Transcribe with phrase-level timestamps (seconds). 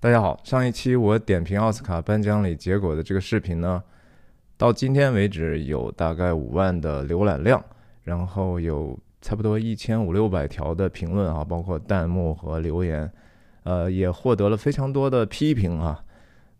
[0.00, 3.82] 大家好，上一期我点评奥斯卡颁奖礼结果的这个视频呢，
[4.56, 7.60] 到今天为止有大概五万的浏览量，
[8.04, 13.10] 然后有差不多一千五六百条的评论啊，包括弹幕和留言，
[13.64, 16.00] 呃，也获得了非常多的批评啊。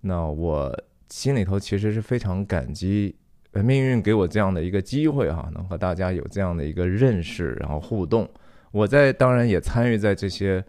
[0.00, 0.76] 那我
[1.08, 3.14] 心里头其实是非常感激
[3.52, 8.28] 命运给我这样的一个机会哈，能和大家有这样的一个认识，然后互动。
[8.72, 10.64] 我在当然也参与在这些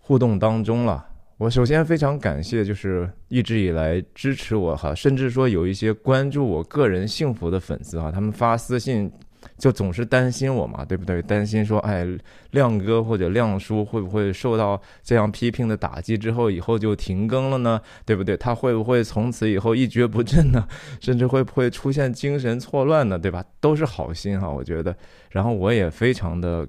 [0.00, 1.10] 互动当中了。
[1.38, 9.12] 我首先非常感谢，就是一直以来支持我哈，甚至说有一些关注我个人幸福的粉丝哈，他们发私信
[9.58, 11.20] 就总是担心我嘛，对不对？
[11.20, 12.06] 担心说，哎，
[12.52, 17.78] 亮哥或者亮叔会不会受到这样批评的打击之后，以后就停更了呢？
[18.06, 18.34] 对不对？
[18.34, 20.66] 他会不会从此以后一蹶不振呢？
[21.02, 23.18] 甚至会不会出现精神错乱呢？
[23.18, 23.44] 对吧？
[23.60, 24.96] 都是好心哈，我觉得。
[25.28, 26.66] 然后我也非常的。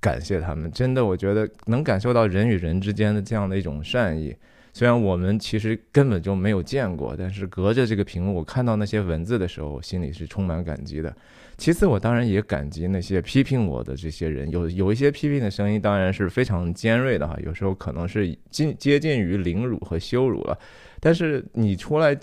[0.00, 4.34] 感谢他们，真的，我觉得能感受到人与人之间的这样的一种善意。
[4.72, 11.14] 虽然我们其实根本就没有见过，但是隔着这个屏幕，我看到那些文字的时候，心里是充满感激的。
[11.58, 14.48] 其次，我当然也感激那些批评我的这些人。
[14.50, 20.58] 有有一些批评的声音，当然是非常尖锐的哈，有时候可能是近接近于凌辱和羞辱了。
[21.00, 22.16] 但是你出来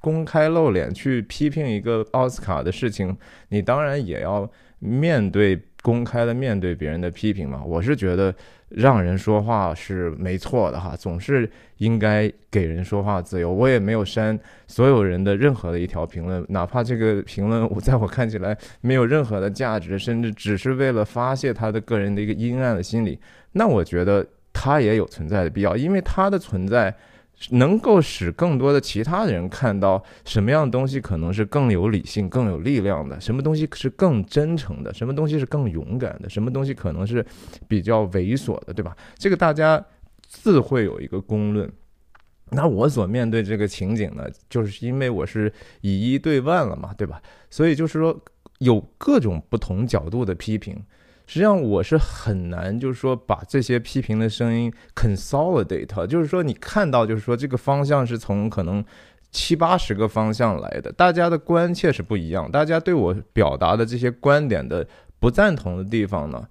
[0.00, 3.16] 公开露脸去批评一个奥斯卡的事情，
[3.50, 5.60] 你当然也要面对。
[5.84, 8.34] 公开的面对别人的批评嘛，我是觉得
[8.70, 11.46] 让人说话是没错的哈，总是
[11.76, 13.52] 应该给人说话自由。
[13.52, 23.20] 我也没有删所有人的任何的一条评论，哪怕这个评论我在我看起来 没有任何的价值，甚至只是为了发泄他的个人的一个阴暗的心理，
[23.52, 26.94] 那我觉得他也有存在的必要，因为他的存在。
[27.50, 37.24] 能够使更多的其他人看到什么样的东西可能是更有理性、更有力量的，什么东西是更真诚的，什么东西是更勇敢的，什么东西可能是
[37.68, 38.96] 比较猥琐的，对吧？
[39.18, 39.84] 这个大家
[40.26, 41.70] 自会有一个公论。
[42.50, 47.20] 那我所面对这个情景呢，就是因为我是以一对万了嘛，对吧？
[47.50, 48.18] 所以就是说
[48.58, 50.80] 有各种不同角度的批评。
[51.26, 58.84] 实际上我是很难，就是说把这些批评的声音 consolidate，就是说你看到，就是说这个方向是从可能
[59.30, 64.86] 七八十个方向来的，大家的关切是不一样，大家对我表达的这些观点的
[65.18, 66.46] 不赞同的地方呢？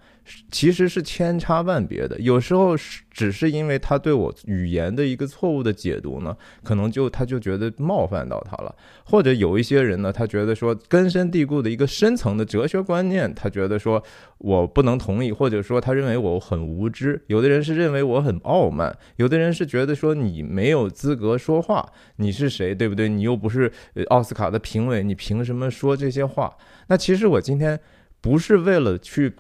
[0.50, 8.74] 其实是千差万别的，有时候是只是因为他对我语言的一个错误的解读呢，可能就他就觉得冒犯到他了，
[9.04, 14.02] 或者有一些人呢，他觉得说根深蒂固的一个深层的哲学观念，他觉得说
[14.38, 21.86] 我不能同意，或者说他认为我很无知，有的人是认为我很傲慢，有的人是觉得说你没有资格说话，
[22.16, 23.10] 你是谁，对不对？
[23.10, 23.72] 你又不是
[24.08, 26.56] 奥斯卡的评委，你凭什么说这些话？
[26.88, 27.80] 那其实我今天
[28.22, 29.34] 不是为了去。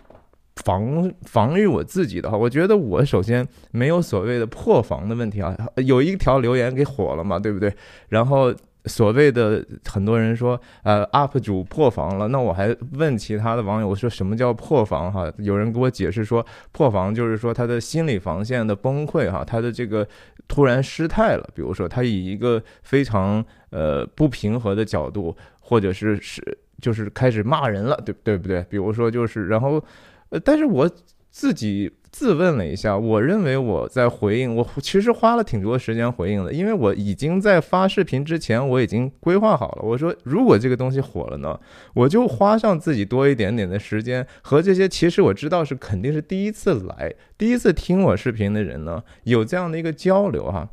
[0.57, 5.57] 防防御我自己的话，我觉得我首先没有所谓的破防的问题啊。
[5.77, 7.73] 有一条留言给火了嘛，对不对？
[8.09, 8.53] 然后
[8.85, 12.27] 所谓的很多人说，呃，UP 主破防了。
[12.27, 15.11] 那我还问其他的网友说什么叫破防？
[15.11, 20.07] 哈，有人给我解释说，破防就是说他的心理防线的崩溃，哈，他的这个
[20.47, 21.49] 突然失态了。
[21.55, 28.63] 比如说他以一个非常呃不平和的角度，或者是是就是开始骂人了，对对不对？
[28.69, 29.83] 比如说就是然后。
[30.33, 30.89] 呃，但是我
[31.29, 39.83] 自己自问了一下，我认为我在回应，我其实花了挺多时间回应的，因为我已经在发视频之前，我已经规划好了。
[39.83, 41.59] 我说，如果这个东西火了呢，
[41.93, 50.67] 我就花上自己多一点点的时间，和这些其实我知道是肯定是第一次来、第一次听我视频的人呢，有这样的一个交流哈。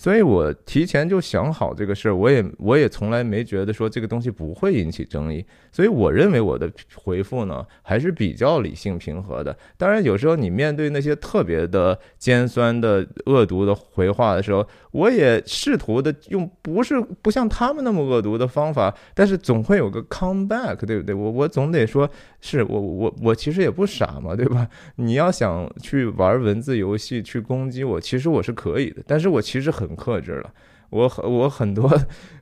[0.00, 9.54] 所以我提前就想好这个事儿，我也我也从来没觉得说这个东西不会引起争议，所以我认为我的回复呢还是比较理性平和的。
[9.76, 21.14] 当然，有时候你面对那些特别的尖酸的恶毒的回话的时候，我也试图的用不是不像他们那么恶毒的方法，但是总会有个 come back，对不对？
[21.14, 22.08] 我我总得说
[22.40, 24.66] 是我我我其实也不傻嘛，对吧？
[24.96, 29.89] 你要想去玩文字游戏去攻击我，其实我是可以的，但是我其实很。
[29.96, 30.52] 克制了，
[30.90, 31.88] 我很我很多，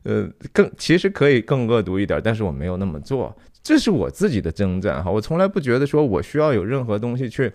[0.04, 5.10] 呃，更其实可以更恶毒一点，但是我没有那么做，这是我自己的征战哈。
[5.10, 7.52] 我从来不觉得说我需要有任何东西去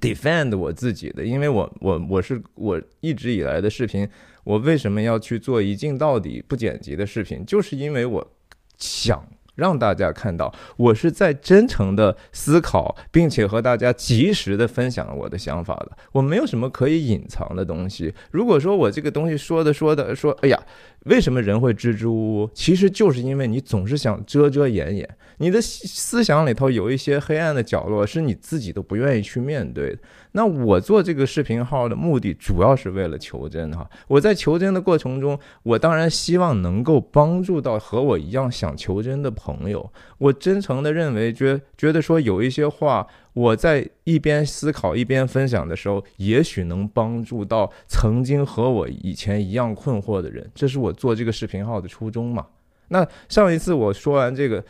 [0.00, 4.08] defend 我自己的，因为我我我是我一直以来的视频，
[4.44, 8.32] 我为什么要去做一镜到底不剪辑的视频，就是因为我
[8.78, 9.26] 想。
[9.54, 15.92] 让大家看到我是在真诚的思考，并且和大家及时的分享我的想法的。
[16.12, 18.14] 我没有什么可以隐藏的东西。
[18.30, 20.60] 如果说我这个东西说的说的说，哎呀，
[21.04, 22.50] 为什么人会支支吾吾？
[22.54, 25.08] 其实就是因为你总是想遮遮掩掩，
[25.38, 29.98] 你的思想里头有一些黑暗的角落，是你自己都不愿意去面对的。
[30.32, 33.88] 那我做这个视频号的目的，主要是为了求真哈。
[34.08, 39.92] 我在求真的过程中，我当然希望能够帮助到和我一样想求真的朋友。
[40.18, 50.50] 我真诚的认为，觉觉得说有一些话，我在一边思考一边分享的时候，也许能帮助到曾经和我以前一样困惑的人。
[50.54, 52.46] 这是我做这个视频号的初衷嘛。
[52.88, 54.64] 那上一次我说完这个。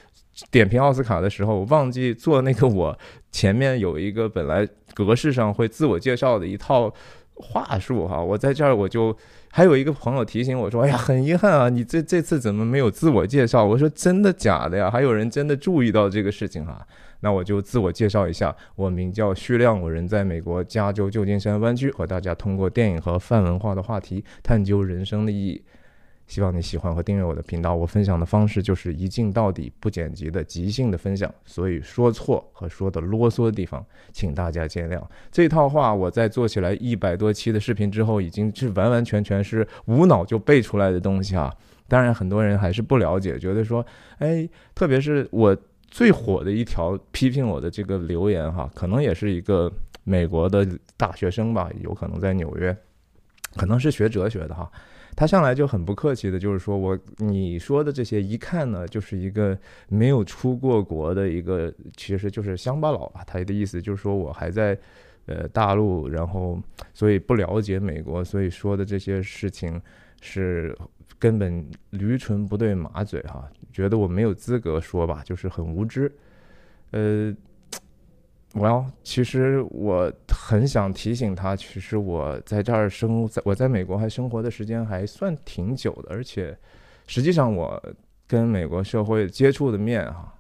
[0.51, 2.67] 点评奥斯卡的时候，我忘记做那个。
[2.67, 2.99] 我
[3.31, 6.93] 前面有一个本来格式上会自我介绍的一套
[7.35, 9.17] 话术哈，我在这儿我就
[9.53, 14.91] 还有一个朋友提醒我说：“哎呀，很遗憾啊，你这这次怎么没有自我介绍？”我说：“真的假的呀？
[14.91, 16.85] 还有人真的注意到这个事情哈？”
[17.25, 25.65] 那我就自我介绍一下，我名叫徐亮，我人在美国加州旧金山湾区，和大家通过电影和泛文化的话题探究人生的意义。
[26.27, 27.75] 希望你喜欢和订阅我的频道。
[27.75, 33.83] 我分享的方式就是一镜到底、不剪辑的即兴的分享，所以说错和说的啰嗦的地方，
[34.13, 35.03] 请大家见谅。
[35.33, 41.51] 这套话我在做起来一百多期的视频之后，已经是完完全全是无脑就背出来的东西啊。
[41.89, 43.85] 当然，很多人还是不了解，觉得说，
[44.19, 45.57] 哎，特别是我
[45.89, 49.73] 最火的一条批评我的这个留言哈，可能也是一个
[50.03, 50.67] 美国的
[50.97, 52.77] 大学生吧，有可能在纽约，
[53.57, 54.71] 可能是学哲学的哈。
[55.17, 59.57] 他上来就很不客气的，就是说我你说的这些一看呢，就是一个
[59.89, 63.23] 没有出过国的一个，其实就是乡巴佬吧。
[63.25, 64.77] 他的意思就是说我还在
[65.27, 66.61] 呃大陆，然后
[66.93, 69.81] 所以不了解美国，所以说的这些事情
[70.21, 70.77] 是
[71.25, 76.13] 根本驴唇不对马嘴哈，觉得我没有资格说吧，就是很无知，
[76.91, 77.35] 呃。
[78.57, 86.57] 我要，其实我很想提醒他，其实我在这儿生，在我在美国还生活的时间还算挺久的，而且
[87.09, 87.83] 实际上我
[88.29, 90.33] 跟美国社会接触的面哈，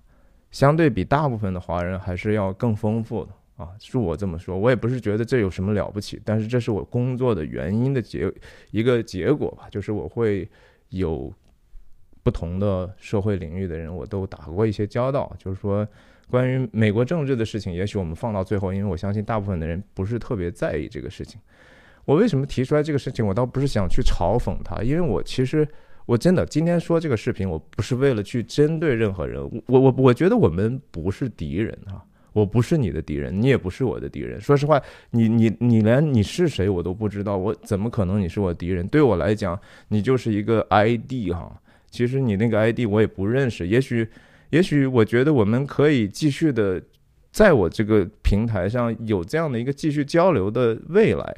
[0.52, 8.32] 相对比大部分的华人还是要更丰富的啊，恕我这么说，我也不是觉得这有什么了不起，但是这是我工作的原因的结
[8.70, 10.48] 一个结果吧，就是我会
[10.98, 11.32] 有
[12.22, 15.86] 不同的社会领域的人，我都打过一些交道，就是说。
[16.30, 21.38] 关于美国政治的事情，也许我们放到最后，因为我相信大部分的人不是特别在意这个事情。
[22.06, 23.24] 我为什么提出来这个事情？
[23.24, 25.68] 我倒不是想去嘲讽他，因为我其实
[26.06, 29.38] 我真的今天说这个视频，我不是为了去针对任何人。
[29.66, 32.02] 我我我觉得我们不是敌人哈，
[32.34, 34.38] 我不是你的敌人，你也不是我的敌人。
[34.38, 34.78] 说实话，
[35.12, 38.86] 你你你连你是谁我都不知道，我怎么可能你是我敌人？
[38.88, 39.58] 对我来讲，
[39.88, 41.58] 你就是一个 ID 哈。
[41.90, 44.06] 其实你那个 ID 我也不认识，也许。
[44.50, 46.80] 也许我觉得我们可以继续的，
[47.32, 51.34] 在我这个平台上有这样的一个继续交流的未来。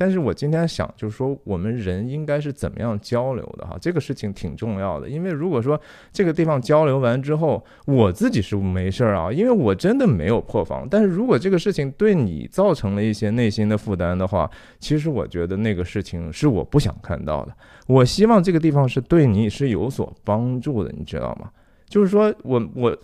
[0.00, 3.76] 但是我今天想就是说，我们人应该是怎么样交流的哈？
[3.78, 5.06] 这个事情挺重要的。
[5.06, 5.78] 因为如果说
[6.10, 10.88] 这个地方交流完之后，我自己是没事儿啊，因为我真的没有破防。
[10.90, 17.54] 但是如果这个事情对你造成了一些内心的负担的话，其实我觉得那个事情是我不想看到的。
[17.86, 21.50] 我希望这个地方是对你是有所帮助的，你知道吗？
[21.90, 22.96] 就是说我我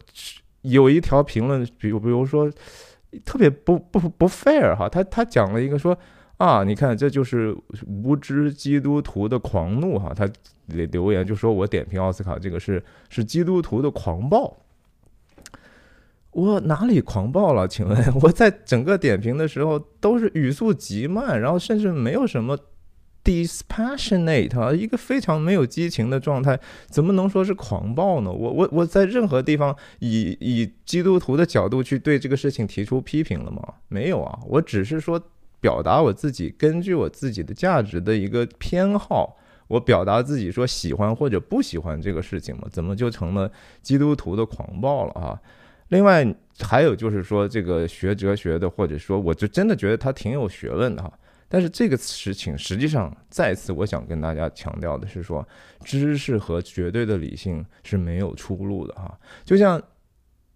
[0.63, 2.51] 有一条评论，比如比如说
[3.23, 5.95] 特别不不不 fair 哈，他他讲了一个说
[6.37, 7.57] 啊，你看这就是
[7.87, 10.29] 无知基督徒的狂怒哈，他
[10.67, 14.57] 留言就说我点评奥斯卡这个是是基督徒的狂暴，
[16.33, 17.67] 我哪里狂暴了？
[17.67, 22.59] 请问 我在整个点评的时候都是语速极慢，然后甚至没有什么。
[23.27, 26.57] dispassionate 啊，一个非常没有激情的状态，
[26.87, 28.31] 怎么能说是狂暴呢？
[28.31, 33.61] 我我我在任何地方以以基督徒的角度去对这个事情提出批评了吗？
[33.89, 35.21] 没有啊，我只是说
[35.67, 42.69] 表达我自己根据我自己的价值的一个偏好，我表达自己说喜欢或者不喜欢这个事情嘛？
[42.71, 43.51] 怎么就成了
[43.83, 45.41] 基督徒的狂暴了啊？
[45.89, 46.25] 另外
[46.61, 51.13] 还有就是说这个学哲学的，或者说我就真的觉得他挺有学问的哈。
[51.49, 55.45] 但是这个事情实际上，再次我想跟大家强调的是说，
[55.85, 59.19] 知识和绝对的理性是没有出路的哈。
[59.45, 59.83] 就像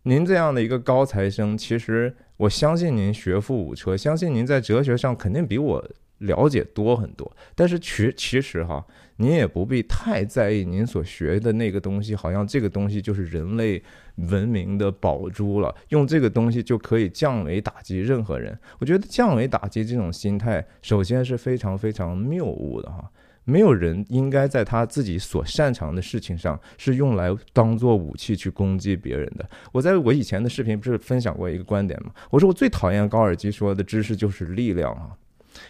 [0.05, 5.91] 您这样的一个高材生，其实我相信您学富五车，相信您在哲学上肯定比我。
[6.21, 13.83] 了解多很多，但是其其实哈，您也不必太在意您所学的那个东西，好像这个东西就是人类
[14.17, 18.59] 文明的宝珠了，用这个东西就可以降维打击任何人。
[18.79, 23.11] 我觉得降维打击这种心态，首先是非常非常谬误的哈。
[23.45, 29.49] 没有人应该在他自己所擅长的事情上是用来当做武器去攻击别人的。
[29.73, 32.13] 我在我以前的视频不是分享过一个观点吗？
[32.31, 35.11] 我说我最讨厌高尔基说的知识就是力量啊。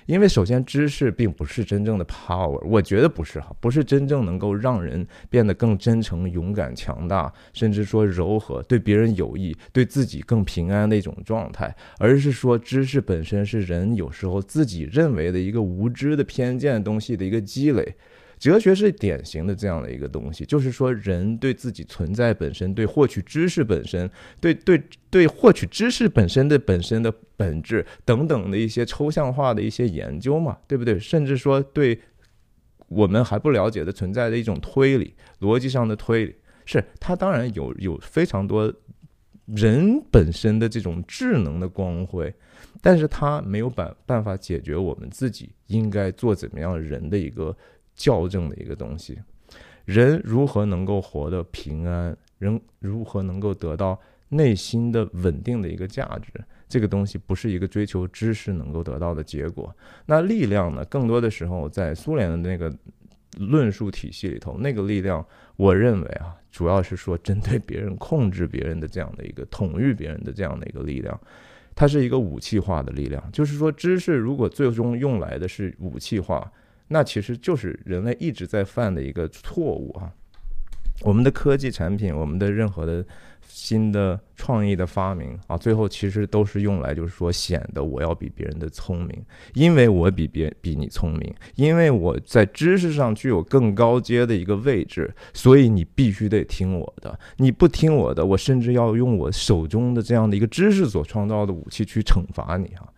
[0.06, 17.96] 因为首先知识并不是真正的 power，我觉得不是哈，不是真正能够让人变得更真诚、勇敢、强大，甚至说柔和，对别人有益，对自己更平安的一种状态，而是说知识本身是人有时候自己认为的一个无知的偏见东西的一个积累。
[18.40, 30.98] 哲学是典型的这样的一个东西，就是说人对自己存在本身、对获取知识本身、对对对获取知识本身的本身的本质等等的一些抽象化的一些研究嘛，对不对？
[30.98, 32.00] 甚至说对
[32.88, 38.72] 我们还不了解的存在的一种推理、逻辑上的推理，是它当然有有非常多
[39.44, 42.34] 人本身的这种智能的光辉，
[42.80, 47.54] 但是它没有办办法解决我们自己应该做怎么样人的一个。
[48.00, 49.18] 校正的一个东西，
[49.84, 52.16] 人如何能够活得平安？
[52.38, 56.32] 人如何能够得到内心的稳定的一个价值？
[56.66, 59.76] 这个东西不是一个追求知识能够得到的结果。
[60.06, 60.82] 那力量呢？
[60.86, 62.74] 更多的时候在苏联的那个
[63.36, 65.22] 论述体系里头，那个力量，
[65.56, 71.20] 我认为啊，主要是说针对别人、控制别人的这样的一个统御别人的这样的一个力量，
[71.74, 73.22] 它是一个武器化的力量。
[73.30, 76.50] 就是说，知识如果最终用来的是武器化。
[76.92, 80.10] 那其实就是人类一直在犯的一个错误啊！
[81.02, 83.06] 我们的科技产品，我们的任何的
[83.46, 102.88] 新的创意的发明啊，最后其实都是用来就是说显得我要比别人的聪明，因为我比别比你聪明，因为我在知识上具有更高阶的一个位置，所以你必须得听我的，你不听我的，我甚至要用我手中的这样的一个知识所创造的武器去惩罚你啊！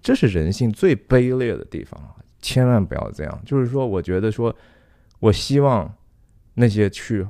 [0.00, 2.14] 这是人性最卑劣的地方啊！
[2.42, 4.54] 千万不要这样，就是说，我觉得说，
[5.18, 5.94] 我希望
[6.54, 7.26] 那些去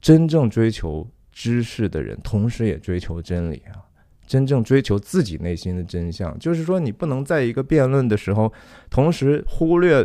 [0.00, 3.78] 真正追求知识的人，同时也追求真理啊，
[4.26, 6.36] 真正追求自己内心的真相。
[6.38, 8.52] 就是说，你不能在一个辩论的时候，
[8.90, 10.04] 同时忽略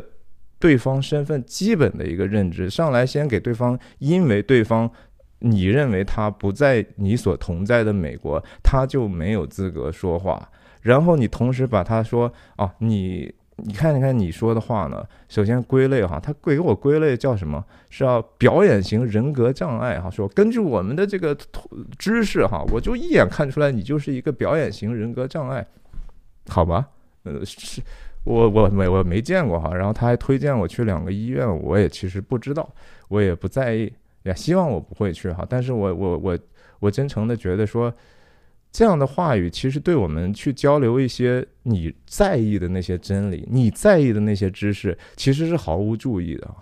[0.59, 4.89] 对方身份基本的一个认知，上来先给对方，因为对方
[5.39, 13.33] 你认为他不在你所同在的美国，他就没有资格说话，然后你同时把他说哦，你。
[13.57, 15.01] 你看，你看你说的话呢？
[15.29, 17.63] 首先归类哈，他给我归类叫什么？
[17.89, 20.09] 是要表演型人格障碍哈。
[20.09, 21.33] 说根据我们的这个
[21.97, 25.65] 知识哈，我就一眼看出来你就是一个表演型人格障碍，
[26.49, 26.85] 好吧？
[27.23, 27.81] 呃，是
[28.25, 29.73] 我我没我没见过哈。
[29.73, 32.69] 然后他还推荐我去两个医院，我也其实不知道，
[33.07, 33.91] 我也不在意，
[34.23, 35.45] 也希望我不会去哈。
[35.49, 36.37] 但是我我我
[36.81, 37.93] 我真诚的觉得说。
[38.75, 46.53] 这样的话语其实对我们去交流一些你在意的那些真理、你在意的那些知识，其实是毫无注意的。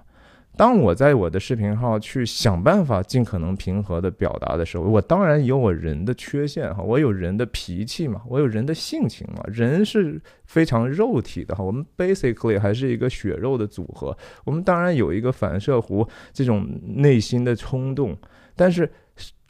[0.55, 14.15] 当我在我的视频号去想办法尽可能平和的表达的时候，我当然有我人的缺陷哈，我有人的脾气嘛，我有人的性情嘛，人是非常肉体的哈，我们 basically 还是一个血肉的组合，
[14.46, 18.15] 我们当然有一个反射弧这种内心的冲动，
[18.55, 18.88] 但是。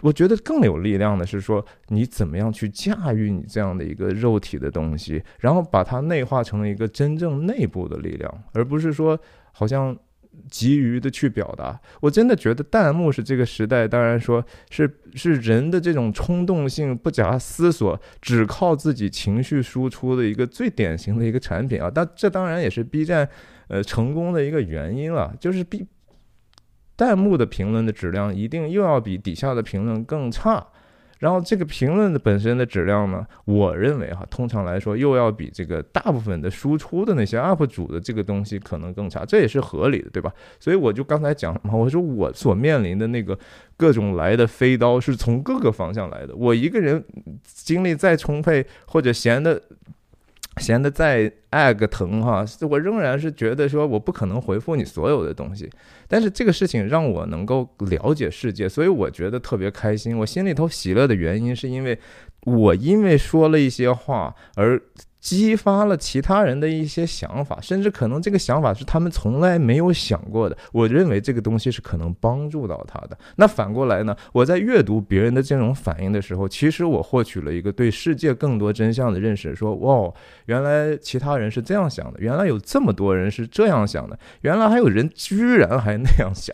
[0.03, 9.17] 我觉得更有力量的是说，你怎么样去驾驭你这样的一个肉体的东西，然后把它内化成了一个真正内部的力量，而不是说
[9.53, 9.97] 好像
[10.51, 11.79] 急于的去表达。
[12.01, 21.89] 我真的觉得弹幕是这个时代，当然说是是人的这种冲动性、不假思索、只靠自己情绪输出的一个最典型的一个产品啊。
[21.89, 23.29] 但这当然也是 B 站
[23.69, 25.87] 呃成功的一个原因了，就是 B。
[26.95, 30.65] 弹幕的评论的质量一定又要比底下的评论更差，
[31.19, 40.31] 然后这个评论的本身的质量呢，我认为哈，通常来说又要比这个大部分的输出的那些 UP 主的这个东西可能更差，这也是合理的，对吧？
[40.59, 43.37] 所以我就刚才讲嘛，我说我所面临的那个
[43.75, 47.03] 各种来的飞刀是从各个方向来的，我一个人
[47.43, 49.61] 精力再充沛或者闲的。
[50.63, 55.69] 闲的再爱个疼哈，我仍然是觉得说我不可能回复你所有的东西，
[56.07, 60.17] 但是这个事情让我能够了解世界，所以我觉得特别开心。
[60.17, 61.99] 我心里头喜乐的原因是因为
[62.45, 64.81] 我因为说了一些话而。
[65.23, 70.57] 激发了其他人的一些想法，甚至可能这个想法是他们从来没有想过的。
[70.73, 73.17] 我认为这个东西是可能帮助到他的。
[73.37, 74.13] 那反过来呢？
[74.33, 79.55] 我在阅读别人的这种反应的时候，其实我获取了一个对世界更多真相的认识。
[79.55, 80.13] 说，哇，
[80.47, 86.53] 原来其他人是这样想的，原来有这么多人是这样想的，原来还有人居然还那样想。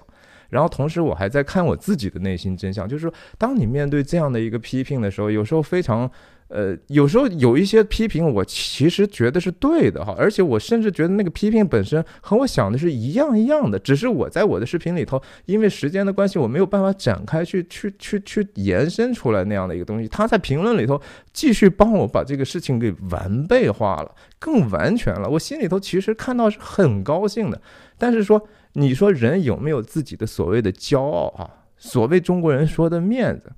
[0.49, 6.11] 然后同时，我还在看我自己的内心真相，就是说，当你面对这样的一个批评的时候，有时候非常。
[6.49, 20.07] 呃，有时候有一些批评，我其实觉得是对的哈，而且我甚至觉得那个批评本身和我想的是一样一样的，只是我在我的视频里头，因为时间的关系，我没有办法展开去去去去延伸出来那样的一个东西。
[20.07, 20.99] 他在评论里头
[21.31, 25.29] 继续帮我把这个事情给完备化了，更完全了。
[25.29, 27.61] 我心里头其实看到是很高兴的，
[27.95, 28.41] 但是说
[28.73, 31.47] 你说人有没有自己的所谓的骄傲啊？
[31.77, 33.51] 所谓中国人说的面子。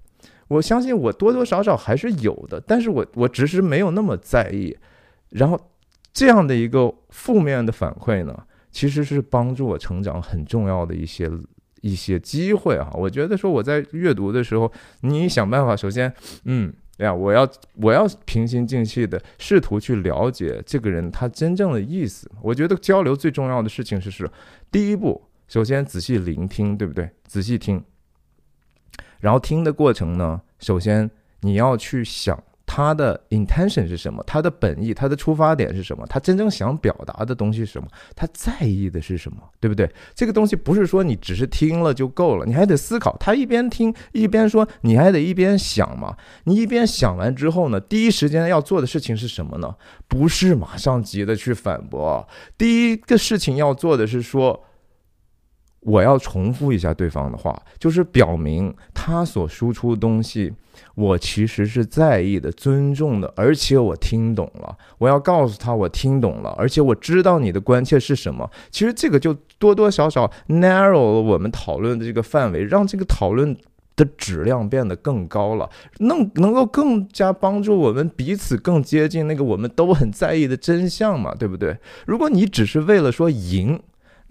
[0.51, 4.75] 我相信我多多少少还是有的，但是我我只是没有那么在意。
[5.29, 5.58] 然后
[6.12, 8.38] 这样的一个负面的反馈呢，
[8.70, 11.31] 其实是帮助我成长很重要的一些
[11.79, 12.91] 一些机会啊。
[12.96, 14.70] 我觉得说我在阅读的时候，
[15.01, 22.29] 你想办法，首先，嗯，呀，我要我要平心静气的试图去了解这个人他真正的意思。
[22.41, 24.29] 我觉得交流最重要的事情是是
[24.70, 27.10] 第一步，首先仔细聆听，对不对？
[27.25, 27.81] 仔细听。
[29.21, 31.09] 然后听的过程呢，首先
[31.41, 39.89] 你要去想他的 intention 是什么，他的本意，他的出发点是什么，他真正想表达的东西是什么，他在意的是什么，对不对？
[40.15, 43.15] 这个东西不是说你只是听了就够了，你还得思考。
[43.19, 46.15] 他一边听一边说，你还得一边想嘛。
[46.45, 49.75] 你一边想完之后呢，第一时间要做的事情是什么呢？
[50.07, 52.25] 不是马上急着去反驳，
[52.57, 54.63] 第一个事情要做的是说。
[55.81, 60.53] 我要重复一下对方的话，就是表明他所输出的东西，
[60.93, 64.77] 我其实是在意的、尊重的，而且我听懂了。
[65.00, 68.47] 我要告诉他，我听懂了，而且我知道你的关切是什么。
[68.69, 73.57] 其实这个就多多少少 narrow 了我们讨论的这个范围，让这个讨论
[73.95, 81.75] 的质量变得更高了，能能够更加帮助我们彼此更接近那个我们都很在意的真相嘛，对不对？
[82.05, 83.81] 如果你只是为了说赢。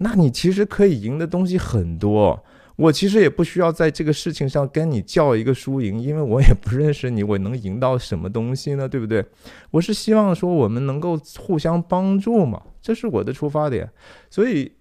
[0.03, 2.43] 那你其实可以赢的东西很多，
[2.75, 8.89] 我其实也不需要在这个事情上跟你较一个输赢，因为我也不认识你，我能赢到什么东西呢？
[8.89, 9.23] 对不对？
[9.69, 13.91] 我是希望说我们能够互相帮助嘛，这是我的出发点。
[14.29, 14.71] 所以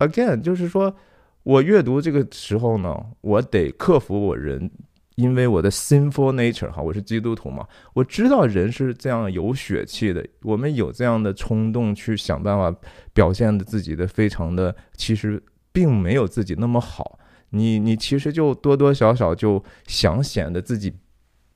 [0.00, 0.96] ，again，就是说
[1.44, 4.70] 我阅读这个时候呢，我得克服我人。
[5.16, 12.78] 因为我的 sinful nature 哈，我是基督徒嘛，我知道人是这样有血气的，我们有这样的冲动去想办法
[13.14, 15.42] 表现的自己的非常的，其实
[15.72, 17.18] 并没有自己那么好。
[17.50, 20.92] 你你其实就多多少少就想显得自己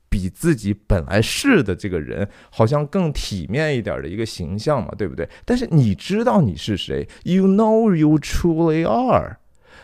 [0.09, 5.29] 比自己本来是的这个人好像更体面一点的一个形象嘛，对不对？
[5.45, 9.37] 但是你知道你是谁？You know you truly are。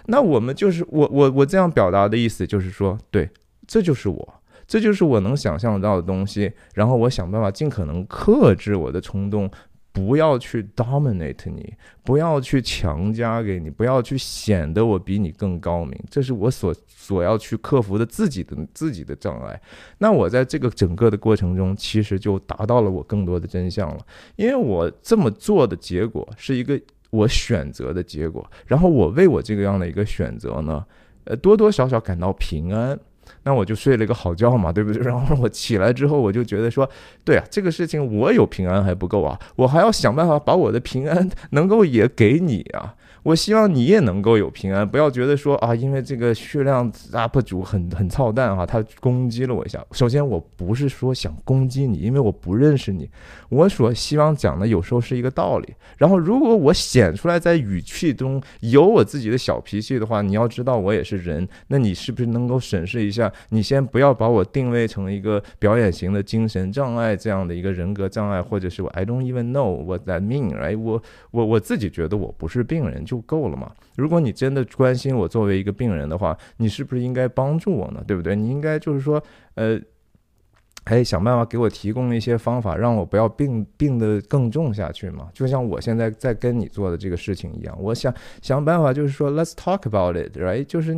[0.08, 3.30] 那我们就是我我我这样表达的意思就是说，对。
[3.68, 4.34] 这就是我，
[4.66, 6.52] 这就是我能想象到的东西。
[6.74, 9.50] 然后我想办法尽可能克制我的冲动，
[9.92, 16.00] 不要去 dominate 你，不要去强加给你，不要去显得我比你更高明。
[16.10, 19.60] 这是我所所要去克服的自己的自己的障碍。
[19.98, 24.00] 那我在这个整个的过程中，其实就达到了我更多的真相了。
[24.36, 28.50] 因为我这么做的结果是一个我选择的结果。
[28.66, 30.86] 然后我为我这个样的一个选择呢，
[31.24, 33.00] 呃，多多少少感到平安。
[33.44, 35.02] 那我就睡了一个好觉嘛，对不对？
[35.06, 36.90] 然后我起来之后，我就觉得说，
[37.24, 42.96] 对啊，这个事情我有平安还不够啊，我还要想办法把我的平安能够也给你啊。
[43.28, 49.86] 我希望你也能够有平安，不要觉得说啊，因为这个血量 UP 主很很操蛋哈，他攻击了我一下。
[49.92, 53.10] 首先，我不是说想攻击你，因为我不认识你。
[53.50, 55.74] 我所希望讲的有时候是一个道理。
[55.98, 63.30] 然后，如果我显出来在语气中有我自己的小脾气的话，你要知道我也是人，那你是不是能够审视一下？
[63.50, 73.17] 你先不要把我定位成一个表演型的精神障碍这样的一个人格障碍，或者是我 I don't even know what that mean，哎，我我我自己觉得我不是病人就。
[73.22, 73.72] 够了嘛？
[73.96, 78.04] 如果你真的关心我作为一个病人的话，你是不是应该帮助我呢？
[78.06, 78.36] 对不对？
[78.36, 79.22] 你应该就是说，
[79.56, 79.80] 呃，
[80.84, 85.30] 哎，想办法给我提供一些方法，让我不要病病得更重下去嘛。
[85.34, 90.64] 就像我现在在跟你做的这个事情一样，我想想办法，就是说，Let's talk about it，right？
[90.66, 90.94] 就是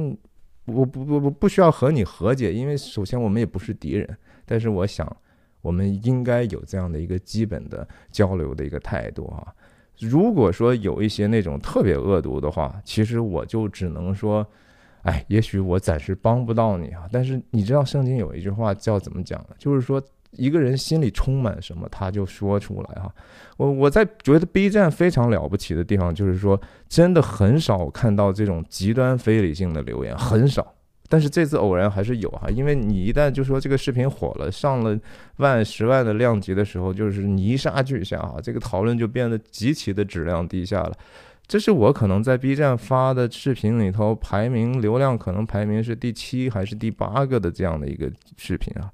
[0.66, 5.16] 我不不不不需要和你和解，因为首先我们也不是敌人，但是我想
[5.62, 9.48] 我们应该有这样的一个基本的交流的一个态度啊。
[10.00, 14.46] 如果说有一些那种特别恶毒的话，其实我就只能说，
[15.02, 17.04] 哎，也许我暂时帮不到你啊。
[17.12, 19.56] 但是你知道圣经有一句话叫怎么讲的？
[19.58, 23.14] 就是说一个人心里充满什么，他就说出来哈。
[23.58, 30.76] 我我在觉得 B 站非常了不起的地方，就是说真的很少看到这种极端非理性的留言，很少。
[31.10, 34.98] 但是这次偶然还是有哈，因为你一旦就说这个视频火了，上了
[35.38, 40.93] 万十万的量级的时候，就是泥沙俱下啊，这个讨论就变得极其的质量低下了。
[41.48, 48.88] 这是我可能在 B 站发的视频里头排名流量可能排名是第七还是第八个的这样的一个视频啊。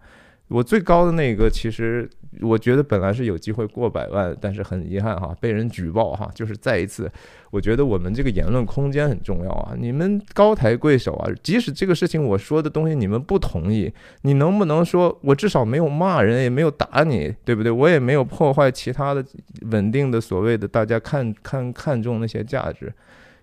[0.48, 2.08] 我最高的那个，其实
[2.42, 6.30] 我觉得本来是有机会过百万，但是很遗憾哈，被人举报哈。
[6.36, 7.12] 就是再一次，
[7.50, 9.74] 我觉得我们这个言论空间很重要啊。
[9.76, 17.72] 你们高抬贵手啊，即使这个事情我说的东西你们不同意，你能不能说我至少没有骂人，也没有打你，对不对？
[17.72, 19.26] 我也没有破坏其他的
[19.72, 22.94] 稳定的所谓的大家看看看重那些价值。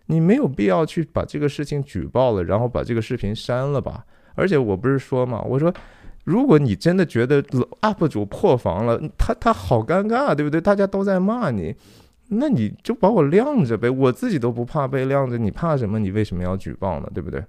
[0.07, 4.05] 你没有必要去把这个事情举报了，然后把这个视频删了吧。
[4.37, 5.75] 而且我不是说嘛，我说。
[6.25, 10.61] 如果你真的觉得 UP 主破防了，他他好尴尬，对不对？
[10.61, 11.75] 大家都在骂你，
[12.29, 15.99] 那你就把我晾着呗，我自己都不怕被晾着，你怕什么？
[15.99, 17.11] 你为什么要举报呢？
[17.13, 17.45] 对不对？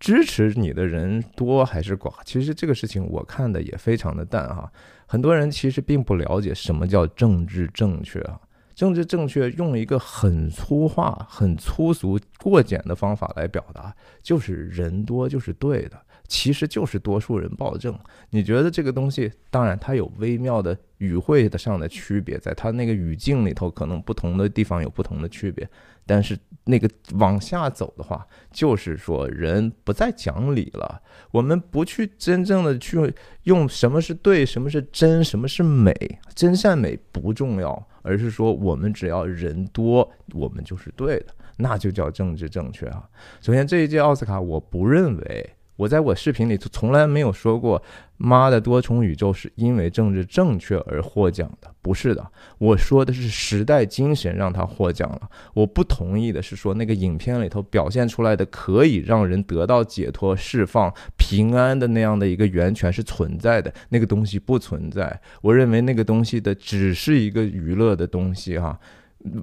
[0.00, 2.12] 支持你的人多还是寡？
[2.24, 4.72] 其实这个事情我看的也非常的淡哈。
[5.06, 8.40] 很多人其实并不了解什么叫政治正确啊。
[8.74, 16.00] 政治正确用一个很粗话、很粗俗、过简的方法来表达，就是人多就是对的。
[16.28, 17.98] 其实就是多数人暴政。
[18.30, 25.68] 你觉得这个东西，当然它有微妙的语汇的上的区别，在它那个语境里头，可能不同的地方有不同的区别。
[26.06, 31.02] 但是那个往下走的话，就是说人不再讲理了。
[31.30, 33.12] 我们不去真正的去
[33.42, 35.92] 用什么是对，什么是真，什么是美，
[36.34, 43.06] 真善美不重要，而是说我们只要人多，我们就是对的，那就叫政治正确啊。
[43.42, 45.50] 首先这一届奥斯卡，我不认为。
[45.78, 47.80] 我在我视频里头从来没有说过，
[48.16, 52.32] 妈的多重宇宙是因为政治正确而获奖的，不是的。
[52.58, 55.30] 我说的是时代精神让他获奖了。
[55.54, 65.20] 我不同意的是说那个影片里头表现出来的可以让人得到解脱、释放、平安的那样的一个源泉是存在的，那个东西不存在。
[65.42, 68.76] 我认为那个东西的只是一个娱乐的东西，哈。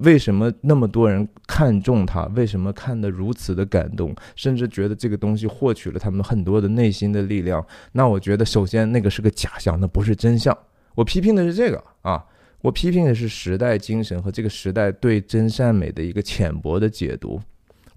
[0.02, 2.24] 为什么那么多人看中他？
[2.34, 7.64] 为什么看得如此的感动，甚至觉得这个东西获取了他们很多的内心的力量？
[7.92, 10.56] 那我觉得，首先那个是个假象，那不是真相。
[10.94, 12.24] 我批评的是这个啊，
[12.62, 17.38] 我批评的是时代精神和这个时代对真善美的一个浅薄的解读。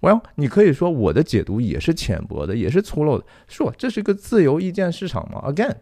[0.01, 3.23] Well，你可以说我的解读也是浅薄的，也是粗陋的。
[3.47, 5.77] 说这是一个自由意见市场吗？Again，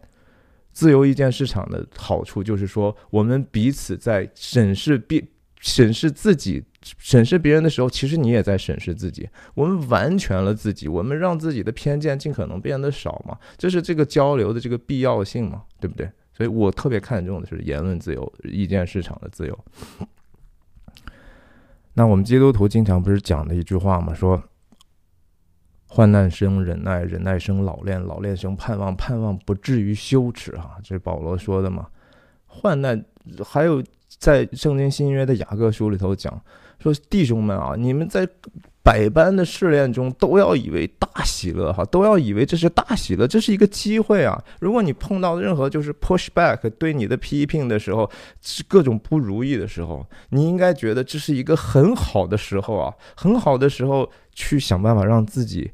[0.72, 5.26] 自由意见市场的好处就是说，我们彼此在审视并。
[5.60, 9.28] 审视自己、审视别人的时候，其实你也在审视自己。
[9.54, 16.08] 我们完全了自己，我们让自己的偏见尽可能变得少嘛，这是这个交流的这个必要性嘛，对不对？
[16.32, 19.58] 所以我特别看重的是言论自由、意见市场的自由。
[21.94, 24.14] 那我们基督徒经常不是讲的一句话吗？
[24.14, 24.40] 说
[25.88, 30.52] 患难生忍耐，忍耐生老练，老练生盼望，盼望不至于羞耻。
[30.52, 31.88] 哈，这是保罗说的嘛？
[32.46, 33.04] 患难
[33.44, 33.82] 还有。
[34.18, 36.40] 在圣经新约的雅各书里头讲
[36.80, 38.26] 说，弟兄们啊，你们在
[38.82, 44.42] 百般的试炼中都要以为大喜乐哈，都要以为这是大喜乐，这是一个机会啊。
[44.60, 55.70] 如果你碰到任何就是 push back 对你的批评的时候，是各种不如意的时候，你应该觉得这是一个很好的时候啊，很好的时候去想办法让自己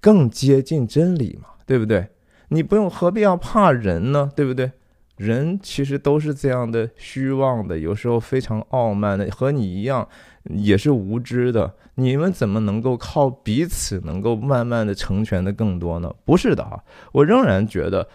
[0.00, 2.08] 更接近真理嘛，对不对？
[2.48, 4.72] 你不用何必要怕人呢，对不对？
[5.20, 10.08] 人其实都是这样的虚妄的，有时候非常傲慢的，和你一样
[10.44, 11.74] 也是无知的。
[11.96, 16.10] 你们怎么能够靠彼此能够慢慢的成全的更多呢？
[16.24, 16.80] 不是的啊，
[17.12, 18.08] 我仍然觉得。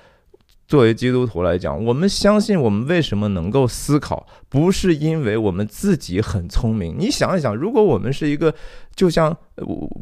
[0.68, 6.96] 作为基督徒来讲，我们相信我们为什么能够思考，不是因为我们自己很聪明。
[6.98, 8.52] 你想一想，如果我们是一个
[8.96, 9.36] 就像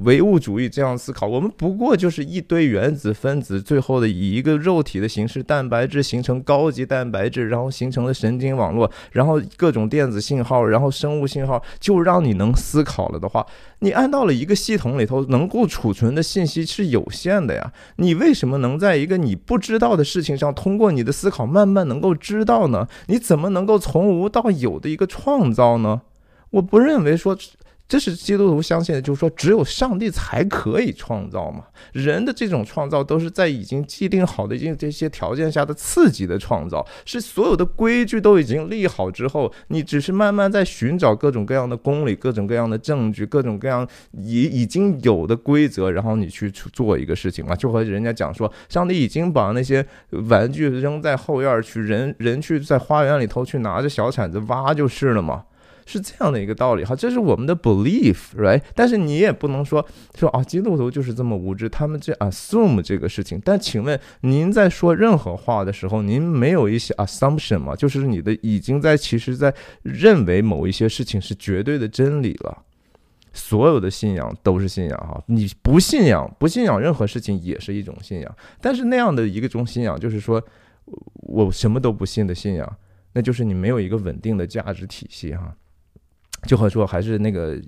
[0.04, 13.44] 唯物主义这样思考，我们不过就是一堆原子分子，最后的以一个肉体的形式，蛋白质形成高级蛋白质，然后形成了神经网络，然后各种电子信号，然后生物信号，就让你能思考了的话。
[13.80, 17.74] 你按到了一个系统里头，能够储存的信息是有限的呀。
[17.96, 22.88] 你为什么能在一个你不知道的事情上，通过你的思考慢慢能够知道呢？
[23.08, 26.04] 你怎么能够从无到有的一个创造呢？
[26.52, 27.36] 我不认为说。
[27.88, 31.66] 这是基督徒相信的，就是说，只有上帝才可以创造嘛。
[31.92, 47.56] 人的这种创造都是在已经既定好的、已经这些条件下的刺激的创造，是所有的规矩都已经立好之后，你只是慢慢在寻找各种各样的公理、各种各样的证据、各种各样已已经有的规则，然后你去做一个事情嘛。
[47.56, 49.86] 就和人家讲说，上帝已经把那些
[50.30, 55.44] 玩具扔在后院去，人人去在花园里头去拿着小铲子挖就是了嘛。
[55.86, 58.62] 是这样的一个道理哈，这是我们的 belief，right？
[58.76, 63.42] 但是你也不能说说啊，基督徒就是这么无知，他们这 assume 这个事情。
[63.44, 67.76] 但请问您在说任何话的时候，您没有一些 assumption 吗？
[67.76, 72.64] 就是你的已经在其实在认为某一些事情是绝对的真理了。
[73.36, 80.40] 所有的信仰都是信仰哈，你不信仰不信仰任何事情也是一种信仰，但是那样的一个种信仰就是说
[81.16, 82.78] 我什么都不信的信仰，
[83.14, 85.52] 那就是你没有一个稳定的价值体系哈。
[86.46, 87.60] 就和说还是那个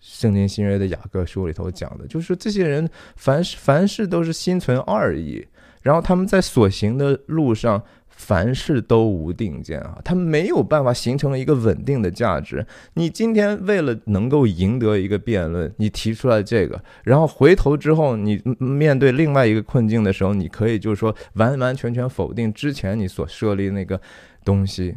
[0.00, 5.46] 圣经新约的雅各书里头讲的，就是这些人凡事凡事都是心存二意，
[5.82, 7.82] 然后他们在所行的路上。
[8.16, 12.64] 凡事都无定见啊，他没有办法形成一个稳定的价值。
[12.94, 24.00] 你今天为了能够赢得一个辩论，你提出来这个，然后回头之后，你面对另外一个困境的时候，你可以就是说完完全全否定之前你所设立那个
[24.44, 24.94] 东西。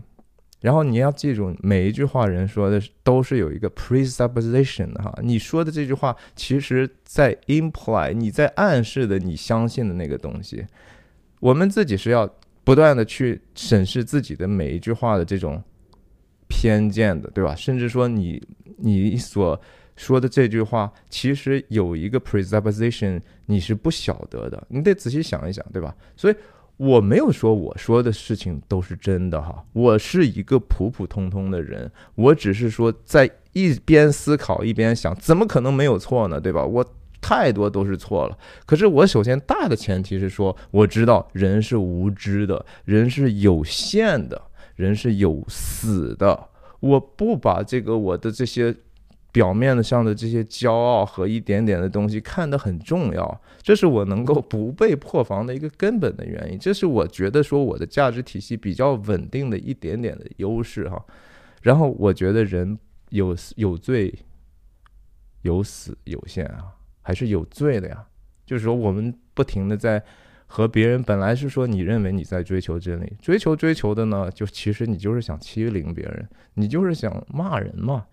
[0.60, 5.14] 然后你要记住，每一句话人说的都是有一个 presupposition 的哈。
[5.22, 10.66] 你说的这句话，其实在 imply 你在暗示的你相信的那个东西。
[11.40, 12.30] 我们自己是要。
[12.68, 15.64] 不断的去审视自己的每一句话的这种
[16.50, 17.56] 偏见的，对吧？
[17.56, 18.46] 甚至说你
[18.80, 19.58] 你所
[19.96, 25.96] 说的这句话，其实有一个 presupposition，你是不晓得的，你得仔细想一想，对吧？
[26.18, 26.36] 所以
[26.78, 36.40] 我没有说我说的事情都是真的哈，我是一个普普通通的人，我只是说在一边思考一边想，怎么可能没有错呢？
[36.40, 36.64] 对吧？
[36.64, 36.86] 我。
[37.20, 38.38] 太多都是错了。
[38.66, 44.40] 可是我首先大的前提是说，我知道人是无知的，人是有限的，
[44.76, 46.48] 人是有死的。
[46.80, 48.74] 我不把这个我的这些
[49.38, 56.58] 表面的上的这些骄傲和一点点的东西看得很重要，这是我能够不被破防的一个根本的原因。
[56.58, 61.00] 这是我觉得说我的价值体系比较稳定的一点点的优势哈。
[61.62, 64.12] 然后我觉得人有有罪，
[65.44, 66.74] 有死有限啊。
[67.04, 68.04] 还是有罪的呀，
[68.44, 70.04] 就是说我们不停的在
[70.48, 78.08] 和别人，本来是说你认为你在追求真理，追求追求的呢，就其实你就是想欺凌别人，你就是想骂人嘛。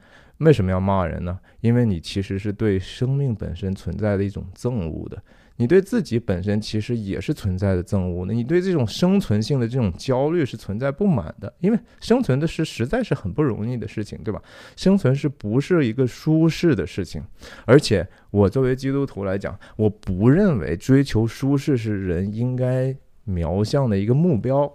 [0.45, 1.39] 为什么要骂人呢？
[1.61, 5.21] 因为你其实是对生命本身存在的一种憎恶的。
[5.57, 14.43] 你对自己本身其实也是存在的憎恶的，你对这种生存性的这种焦虑是存在不满的，因为生存的是实在是很不容易的事情，对吧？
[14.75, 17.23] 生存是不是一个舒适的事情？
[17.67, 24.69] 而且我作为基督徒来讲，我不认为追求舒适是人应该瞄向的一个目标。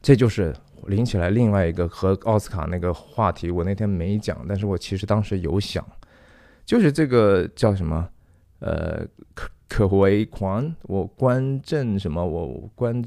[0.00, 0.54] 这就是
[0.88, 5.86] 拎起来另外一个和奥斯卡那个话题，我那天没讲，但是我其实当时有想，
[6.64, 8.08] 就是这个叫什么？
[8.60, 12.24] 呃，可可为狂，我关正什么？
[12.24, 13.04] 我关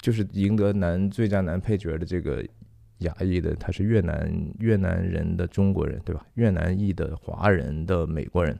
[0.00, 2.44] 就是赢得男最佳男配角的这个
[2.98, 6.24] 亚裔的，他是越南越南人的中国人，对吧？
[6.34, 8.56] 越南裔的华人的美国人，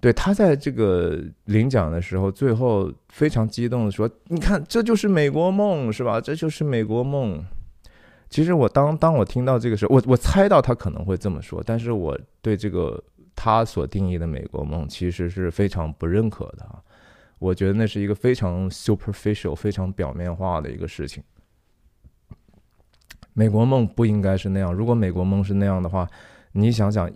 [0.00, 6.20] 对他在这个领奖的时候，最后非常激动的说：“你看，这就是美国梦，是吧？
[6.20, 7.44] 这就是美国梦。”
[8.30, 13.02] 其实我当当我听到这个时候，我我猜到他可能会这么说，但是我对这个。
[13.40, 16.66] 他所定义的美国梦其实是非常不认可的，
[17.38, 21.22] 我觉得那是一个非常 superficial、非常表面化的一个事情。
[23.34, 26.04] 美国梦不应该是那样，如果美国梦是那样的话，
[26.50, 27.08] 你想想。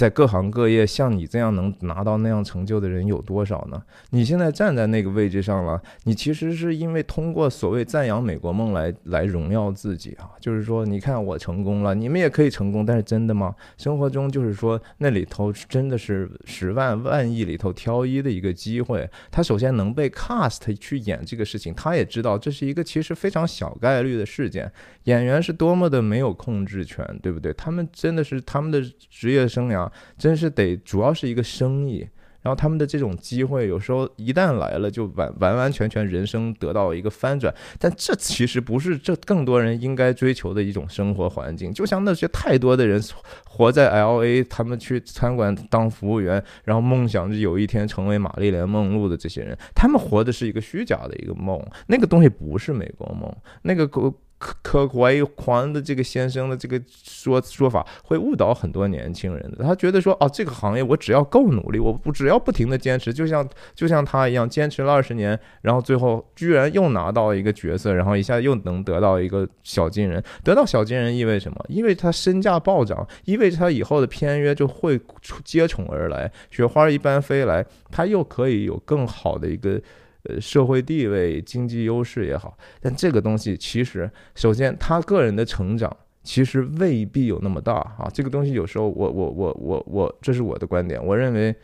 [0.00, 3.82] 在各行各业，像你这样能拿到那样成就的人有多少呢？
[4.08, 13.54] 你现在站在那个位置上了，你其实是因为通过所谓赞扬美国梦来来荣耀自己啊，就是说，你看我成功了，你们也可以成功，但是真的吗？
[13.76, 19.06] 生活中就是说，那里头真的是十万万亿里头挑一的一个机会。
[19.30, 24.72] 他首先能被 cast 去演这个事情，他也知道这是一个其实非常小概率的事件。
[25.04, 27.52] 演员是多么的没有控制权，对不对？
[27.52, 29.89] 他们真的是他们的职业生涯。
[30.18, 32.08] 真是得主要是一个生意，
[32.42, 37.54] 然后他们的这种机会有时候一旦来了，就完完完全全人生得到一个翻转。
[37.78, 41.72] 但这其实不是这更多人应该追求的一种生活环境。
[41.72, 43.02] 就像那些太多的人
[43.44, 51.62] 活在 L A，他们去餐馆当服务员，然后梦想着有一天成为玛丽莲梦露的这些人，他们活的是一个虚假的一个梦。
[51.88, 53.30] 那个东西不是美国梦，
[53.62, 59.62] 那个可可怀狂的这个先生的这个说说法会误导很多年轻人的。
[59.62, 70.24] 他觉得说，哦，这个行业我只要够努力，我不只要不停的坚持，就像就像他一样，坚持了二十年，然后最后居然又拿到一个角色，然后一下又能得到一个小金人。
[70.42, 71.62] 得到小金人意味什么？
[71.68, 74.98] 意味他身价暴涨，意味着他以后的片约就会
[75.44, 79.78] 接踵而来，雪花一般飞来，他又可以有更好的一个。
[80.24, 88.10] 呃，社会地位、经济优势也好，但这个东西其实，首先他个人的成长其实未必有那么大啊。
[88.12, 91.02] 这个东西有时候，我我我我我，这是我的观点。
[91.04, 91.54] 我认为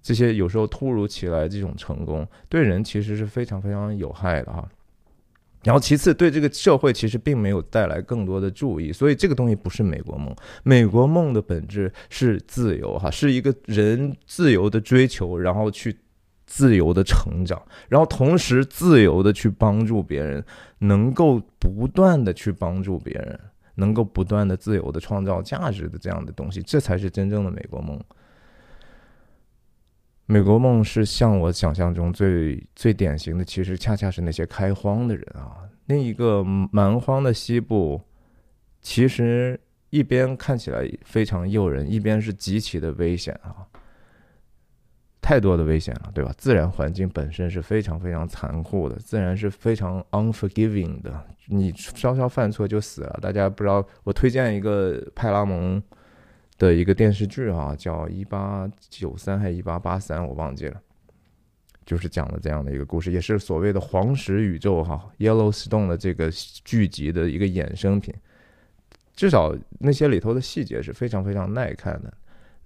[0.00, 4.68] 这些有时候突如其来这种成功，对人其实是非常非常有害的哈。
[5.64, 10.36] 然后其次对这个社会其实并没有带来更多的注意，所以这个东西不是美国梦。
[10.62, 15.96] 美国梦的本质是自由，哈，是一个人自由的追求，然后去
[16.54, 20.44] 自由的成长，然后同时自由的去帮助别人，
[20.78, 23.40] 能够不断的去帮助别人，
[23.74, 28.00] 能够不断的自由的创造价值的这样的东西，这才是真正的美国梦。
[30.26, 35.58] 美国梦是像我想象中最最典型的，其实恰恰是那些开荒的人啊。
[35.86, 38.00] 另一个蛮荒的西部，
[38.80, 39.58] 其实
[39.90, 43.66] 一边看起来非常诱人，一边是极其的危险啊。
[45.24, 46.30] 太多的危险了，对吧？
[46.36, 53.18] 自然环境本身是非常非常残酷的，自然是非常 unforgiving 的，你稍稍犯错就死了。
[53.22, 55.82] 大家不知道，我推荐一个派拉蒙。
[56.56, 60.80] 的一个电视剧啊，叫一八九三还是一八八三，我忘记了，
[61.84, 66.30] 就是讲了这样的一个故事，也是所谓的黄石宇宙哈，Yellowstone 的这个
[66.64, 68.14] 剧集的一个衍生品。
[69.16, 72.14] 至少那些里头的细节是非常非常耐看的。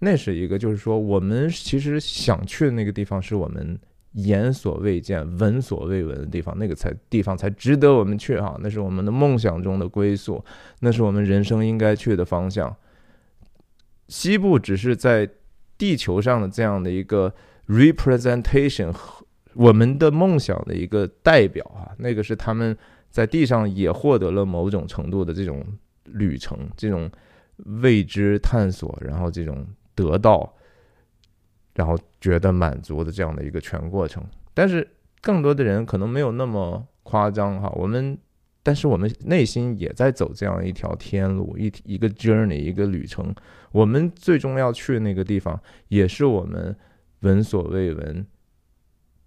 [0.01, 3.79] 那是一个，就是说我们其实想去的那个地方，是我们
[4.13, 8.57] 眼所未见、闻所未闻的地方，那个才地方才值得我们去哈。
[8.61, 10.45] 那是我们的梦想中的归宿，
[10.81, 12.75] 那是我们人生应该去的方向。
[14.09, 15.29] 西部只是在
[15.77, 17.33] 地球上的这样的一个
[17.67, 18.95] representation，
[19.55, 22.77] 我们的梦想的一个代表啊，那个是他们
[23.11, 25.65] 在地上也获得了某种程度的这种
[26.05, 27.11] 旅程，这种
[27.83, 29.67] 未知探索，然后这种
[29.99, 30.55] 得到，
[31.75, 34.25] 然后觉得满足的这样的一个全过程。
[34.55, 34.89] 但是
[35.21, 38.19] 更多的人可能没有那么夸张哈，我们。
[38.61, 43.35] 但是我们内心也在走这样一条天路，一一个 journey，一个旅程。
[43.73, 46.77] 我们最终要去的那个地方，也是我们
[47.21, 48.27] 闻所未闻、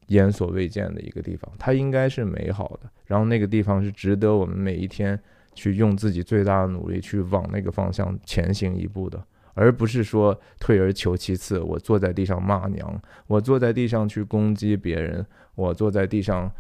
[0.08, 1.52] 眼所未见的一个地方。
[1.58, 5.20] 它应该是美好的，然后那个地方是值得我们每一天
[5.56, 11.60] 去用自己最大的努力去往那个方向前行一步的，而不是说退而求其次。
[11.60, 16.52] 我坐在地上骂娘，我坐在地上去攻击别人，我坐在地上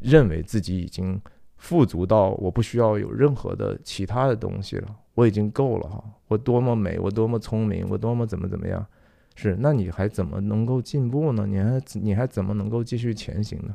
[0.00, 1.20] 认为自己已经。
[1.58, 6.04] 富足到我不需要有任何的其他的东西了，我已经够了哈！
[6.28, 8.86] 我多么美，我多么聪明，我多么怎么怎么样？
[9.34, 11.46] 是，那你还怎么能够进步呢？
[11.46, 13.74] 你还你还怎么能够继续前行呢？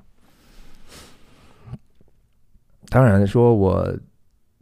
[2.90, 3.92] 当然说，我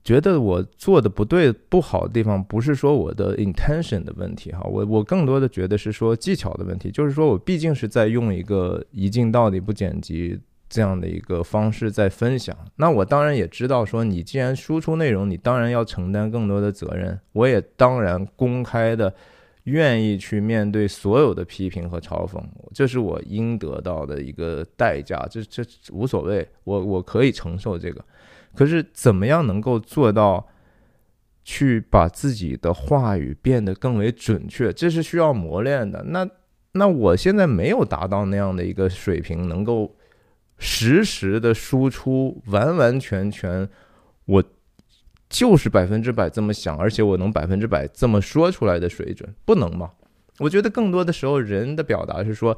[0.03, 10.39] 觉得我做的不对、不好的地方，不是说我的 intention 的问题哈，我我更多的觉得是说技巧的问题，就是说我毕竟是在用一个一镜到底不剪辑。
[10.71, 17.19] 这样的一个方式在分享，那我当然也知道，说你既然输出内容，你当然要承担更多的责任。
[17.31, 19.11] 我也当然公开的
[19.63, 22.39] 愿意去面对所有的批评和嘲讽，
[22.71, 28.05] 这是我应得到的一个代价，这这无所谓，我我可以承受这个。
[28.55, 30.47] 可是怎么样能够做到
[31.43, 36.03] 去把自己的话语变得更为准确，这是需要磨练的。
[36.07, 36.29] 那
[36.73, 39.95] 那我现在没有达到那样的一个水平，能够。
[40.61, 43.65] 实时的输出，完完全全，
[44.25, 44.43] 我
[45.29, 49.89] 就是百分之百这么想，而且我能百分之百这么说出来的水准，不能吗？
[50.37, 52.57] 我觉得更多的时候，人的表达是说，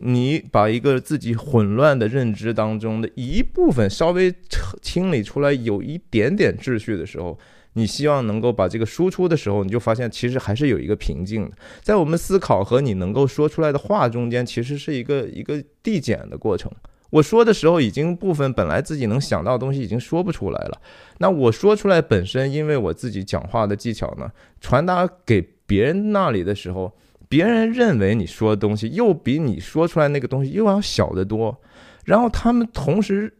[0.00, 4.32] 你把一个自己混乱的认知当中的一部分稍微
[4.80, 7.38] 清理出来，有一点点秩序的时候，
[7.72, 11.50] 你希望能够把这个输出的时候，你就发现其实还是有一个瓶颈，
[11.82, 16.70] 在我们思考和你能够说出来的话中间，其实是一个一个递减的过程。
[17.10, 20.78] 我说的时候，已经部分本来自己能想到的东西已经说不出来了。
[21.18, 24.30] 那我说出来本身，因为我自己讲话的技巧呢，
[24.60, 26.92] 传达给别人那里的时候，
[27.28, 31.60] 别人认为你说的东西又比你说出来那个东西又要小得多。
[32.04, 33.32] 然后他们同时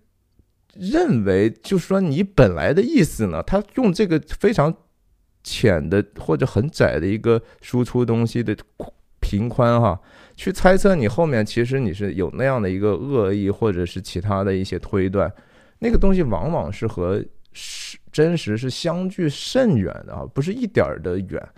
[0.74, 4.74] 认为，就是说你本来的意思呢，他用这个非常
[5.42, 8.54] 浅的或者很窄的一个输出东西的
[9.20, 9.98] 频宽哈。
[10.36, 15.32] 去猜测你后面其实你是有那样的一个恶意，或者是其他的一些推断，
[15.78, 21.48] 那个东西往往是和是真实是相距甚远的啊，不是一点儿的远。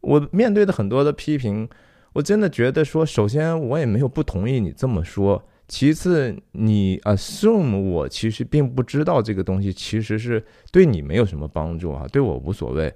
[0.00, 1.68] 我面对的很多的批评，
[2.12, 12.92] 我真的觉得说，首先我也没有不同意你这么说，其次你 assume 我其实并不知道这个东西其实是对你没有什么帮助啊，对我无所谓。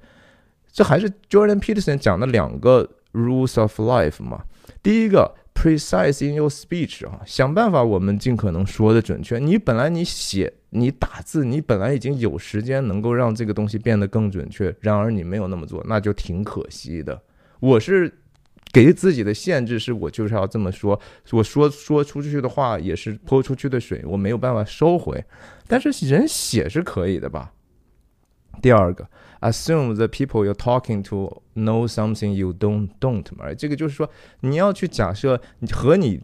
[0.72, 4.42] 这还是 Jordan Peterson 讲的两个 rules of life 嘛。
[4.82, 9.38] 第一个，precise in your speech 啊，想办法我们尽可能说的准确。
[9.38, 17.20] 你本来你写你打字，你本来已经有时间能够让这个东西变得更准确，然而你没有那么做，那就挺可惜的。
[17.60, 18.12] 我是
[18.72, 20.98] 给自己的限制是我就是要这么说，
[21.30, 25.22] 我说说出去的话也是泼出去的水，我没有办法收回。
[25.68, 27.52] 但是人写是可以的吧？
[28.60, 29.08] 第二个
[29.40, 34.08] ，assume the people you're talking to know something you don't don't 嘛，这个就是说
[34.40, 36.20] 你要去假设你和你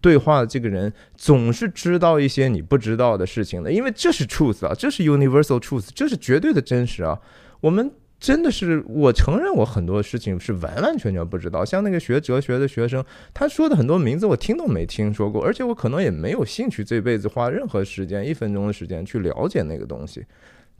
[0.00, 7.20] 对话的这个人总是知道一些你不知道的事情的，因为这是 truth 啊，这是 universal truth，这是绝对的真实啊。
[7.60, 11.64] 我们真的是，我承认我很多事情是完完全全不知道。
[11.64, 13.04] 像那个学哲学的学生，
[13.34, 20.24] 他说的很多名字我听都没听说过，而且我可能也没有兴趣这辈子花任何时间一分钟的时间去了解那个东西，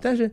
[0.00, 0.30] 但是。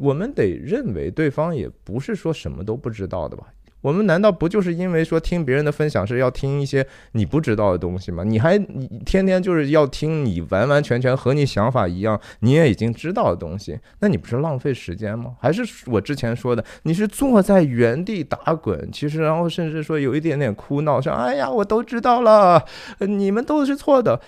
[0.00, 3.46] 我们得认为对方也不是说什么都不知道的吧？
[3.80, 8.22] 我们难道不就是因为说听别人的分享是要听一些你不知道的东西吗？
[8.22, 15.34] 你还你天天就是要听你完完全全和你想法一样，你也已经知道的东西，那你不是浪费时间吗？
[15.40, 22.64] 还是我之前说的，你是坐在原地打滚，其实然后甚至说有一点点哭闹，说哎呀我都知道了，
[23.00, 24.20] 你们都是错的，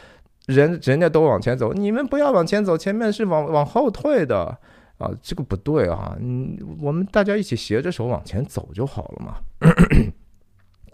[0.47, 4.59] 人人家都往前走，你们不要往前走，前面是往往后退的。
[5.05, 6.17] 啊，这个不对啊！
[6.21, 9.37] 嗯，我们大家一起携着手往前走就好了嘛。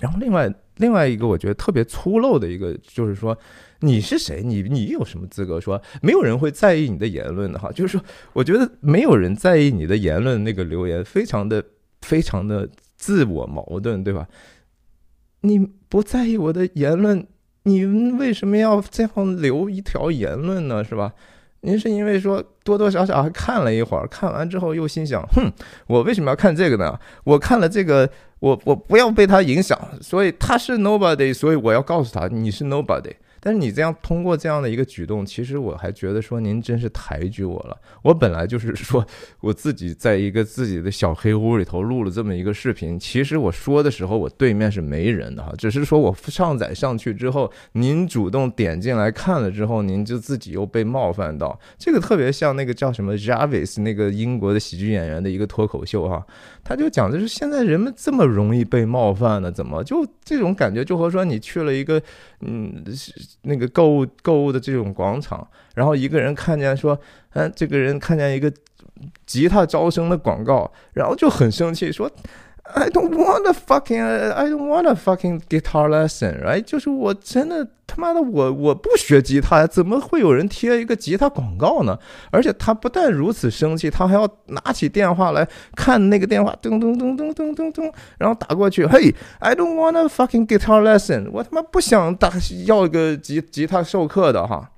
[0.01, 3.37] 然后另外另外一个，我觉得特别粗陋的一个，就是说
[3.81, 4.43] 你是谁？
[4.43, 5.81] 你你有什么资格说？
[6.01, 7.71] 没有人会在意你的言论的哈。
[7.71, 11.63] 就是说，我觉得没有人在意你的言论，那个留言非常的
[12.01, 14.27] 非常的自我矛盾，对吧？
[15.43, 15.59] 你
[15.89, 17.27] 不在意我的言论，
[17.65, 20.83] 你为什么要这样留一条言论呢？
[20.83, 21.13] 是吧？
[21.61, 25.51] 您是因为说多多少少还看了一会儿，看完之后又心想，哼，
[25.87, 26.99] 我为什么要看这个呢？
[27.25, 28.09] 我看了这个，
[28.41, 33.13] 我我不要被他影响，所以他是 nobody，所以我要告诉他你是 nobody。
[33.41, 37.77] 但是你这样通过这样的一个举动，其实我还觉得说您真是抬举我了。
[38.03, 39.05] 我本来就是说
[39.41, 51.59] 我自己在一个自己的小黑屋里头录了这么一个视频，其实我说的时候我对面是没人的哈，只是说我上载上去之后，您主动点进来看了之后，您就自己又被冒犯到。
[51.79, 56.25] 这个特别像那个叫什么 Javis 那个英国的喜剧演员的一个脱口秀哈，
[56.63, 62.03] 他就讲的是现在人们这么容易被冒犯呢，怎么就这种感觉就和说你去了一个
[62.41, 62.85] 嗯。
[63.43, 66.99] 那个购物购物的这种广场，然后一个人看见说，
[67.35, 68.53] 嗯，这个人看见一个
[69.25, 72.11] 吉他招生的广告，然后就很生气，说。
[72.75, 76.63] I don't want a fucking I don't want a fucking guitar lesson, right？
[76.63, 81.99] 就是我真的他妈的我我不学吉他，怎么会有人贴一个吉他广告呢？
[82.31, 92.33] 而且他不但如此生气，他还要拿起电话来看那个电话，噔噔噔噔噔噔噔，然后打过去，嘿，I don't want a fucking guitar lesson，我他妈不想打
[92.67, 94.71] 要一个吉吉他授课的哈，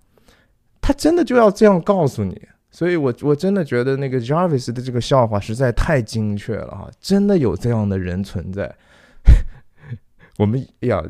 [0.80, 2.40] 他真的就要这样告诉你。
[2.74, 8.74] 所以，我我真的觉得那个 Jarvis 的这个笑话实在太精确了哈，真的有这样的人存在。
[10.38, 11.04] 我们呀，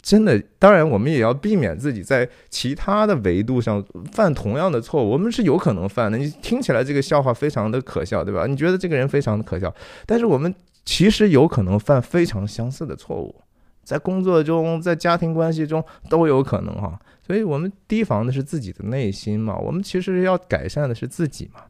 [0.00, 5.10] 真的，当然我们也要避免自己在其他的维度上犯同样的错误。
[5.10, 6.16] 我们是有可能犯的。
[6.16, 8.46] 你听起来这个笑话非常的可笑，对吧？
[8.46, 9.72] 你觉得这个人非常的可笑，
[10.06, 10.52] 但是我们
[10.86, 13.34] 其实有可能犯非常相似的错误，
[13.82, 16.98] 在工作中，在家庭关系中都有可能哈。
[17.24, 21.60] 所以我们提防的是自己的内心嘛，我们其实要改善的是自己嘛。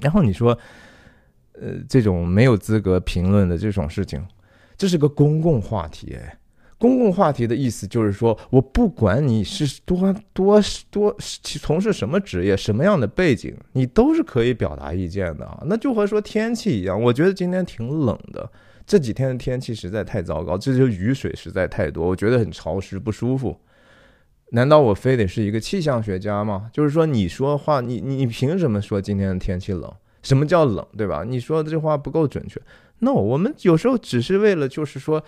[0.00, 0.56] 然后你说，
[1.52, 4.22] 呃，这种没有资格评论的这种事情，
[4.76, 6.16] 这是个公共话题。
[6.76, 15.60] 公共话题的意思就是说，我不管你是多多多从事什么职业、什么样的背景，你都是可以表达意见的啊。
[15.66, 18.48] 那就和说天气一样，我觉得今天挺冷的，
[18.86, 23.58] 这几天的天气实在太糟糕，这就雨水实在太多，我觉得很潮湿不舒服。
[24.52, 26.70] 难道我非得是一个气象学家吗？
[26.72, 29.92] 就是说，你说话，你你凭什么说今天的天气冷？
[30.22, 31.22] 什么叫冷，对吧？
[31.22, 32.60] 你说的这话不够准确。
[33.00, 35.22] No，我们有时候只是为了，就是说，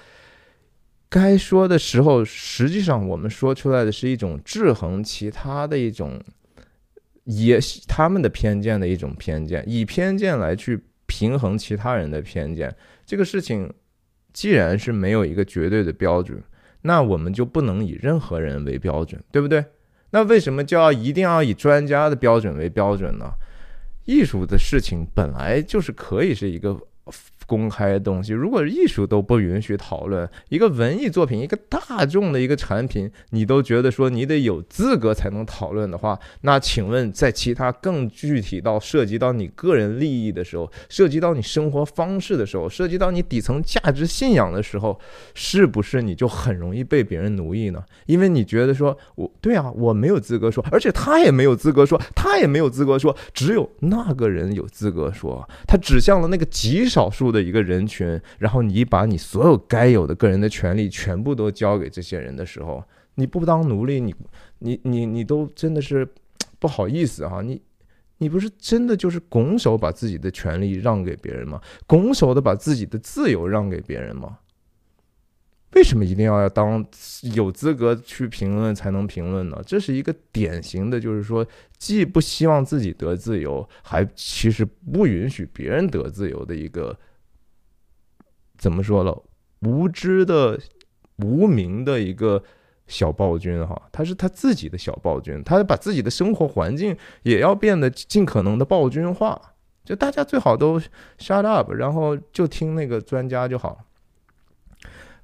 [1.09, 6.19] 该说的时候，实际上我们说出来的是一种制衡其他的一种，
[7.25, 12.75] 也他们的偏见的一种偏见，以偏见来去平衡其他人的偏见。
[13.05, 13.73] 这个事情
[14.33, 16.43] 既然是没有一个绝对的标准。
[16.83, 19.65] 那我们就不能以任何人为标准，对不对？
[20.11, 23.33] 那为什么就要一定要以专家的标准为标准呢？
[24.07, 26.79] 艺术的事情本来就是可以是一个。
[27.51, 44.97] 公开的东西，如果艺术都不允许讨论，一个文艺作品，一个大众的一个产品，你都觉得说你得有资格才能讨论的话，那请问，在其他更具体到涉及到你个人利益的时候，涉及到你生活方式的时候，涉及到你底层价值信仰的时候，
[45.35, 47.83] 是不是你就很容易被别人奴役呢？
[48.07, 57.40] 因为你觉得说，我对啊，我没有资格说，而且他也没有资格说，他也没有资格说，只有那个人有资格说，他指向了那个极少数的。
[57.43, 62.83] 一个人群，然后你把你所有该有的个人的权利全部都交给这些人的时候，
[63.15, 64.15] 你不当奴隶，你
[64.59, 66.09] 你你你都真的是
[66.59, 67.61] 不好意思哈，你
[68.19, 71.61] 你不是真的就是拱手把自己的权利让给别人吗？
[71.87, 74.39] 拱手的把自己的自由让给别人吗？
[75.75, 76.85] 为什么一定要要当
[77.33, 79.63] 有资格去评论才能评论呢？
[79.65, 81.47] 这是一个典型的，就是说
[81.79, 86.99] 既不希望自己得自由，还其实不允许别人得自由的一个
[88.61, 89.23] 怎么说了？
[89.63, 90.61] 无知的、
[91.17, 92.43] 无名的一个
[92.87, 99.41] 小暴君哈，他是他自己的小暴君，他把自己的生活环境也要变得尽可能的暴君化，
[99.85, 100.79] 就大家最好都
[101.19, 103.79] shut up，然后就听那个专家就好。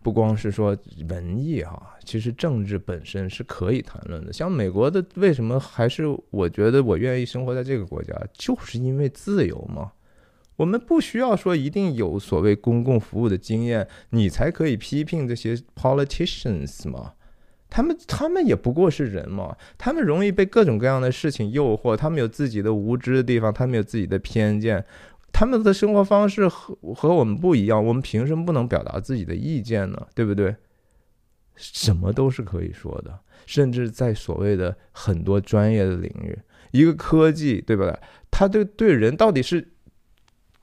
[0.03, 0.76] 不光是说
[1.09, 4.32] 文艺哈，其实政治本身是可以谈论的。
[4.32, 9.93] 像美国的，为什么还是我觉得我愿意生活在这个国家，就是因为自由嘛。
[10.57, 17.12] 我们不需要说一定有所谓公共服务的经验，你才可以批评这些 politicians 嘛。
[17.68, 24.84] 他们他们也不过是人嘛，他们容易被各种各样的事情诱惑，他们有自己的无知的地方，他们有自己的偏见。
[25.32, 30.07] 他们的生活方式和和我们不一样，我们凭什么不能表达自己的意见呢？
[30.14, 30.57] 对不对？
[31.57, 36.38] 什么都是可以说的，甚至在所谓的很多专业的领域，
[36.70, 37.98] 一个科技，对不对？
[38.30, 39.66] 它对对人到底是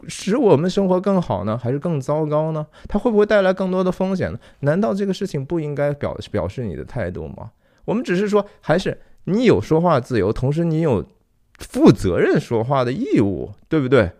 [0.07, 2.65] 使我们生活更好呢，还是更糟糕呢？
[2.87, 4.39] 它会不会带来更多的风险呢？
[4.61, 7.51] 难道这个事情不应该表表示你的态度吗？
[7.85, 11.05] 我们只是说，还是你有说话自由，同时你有
[11.59, 14.11] 负责任说话的义务，对不对？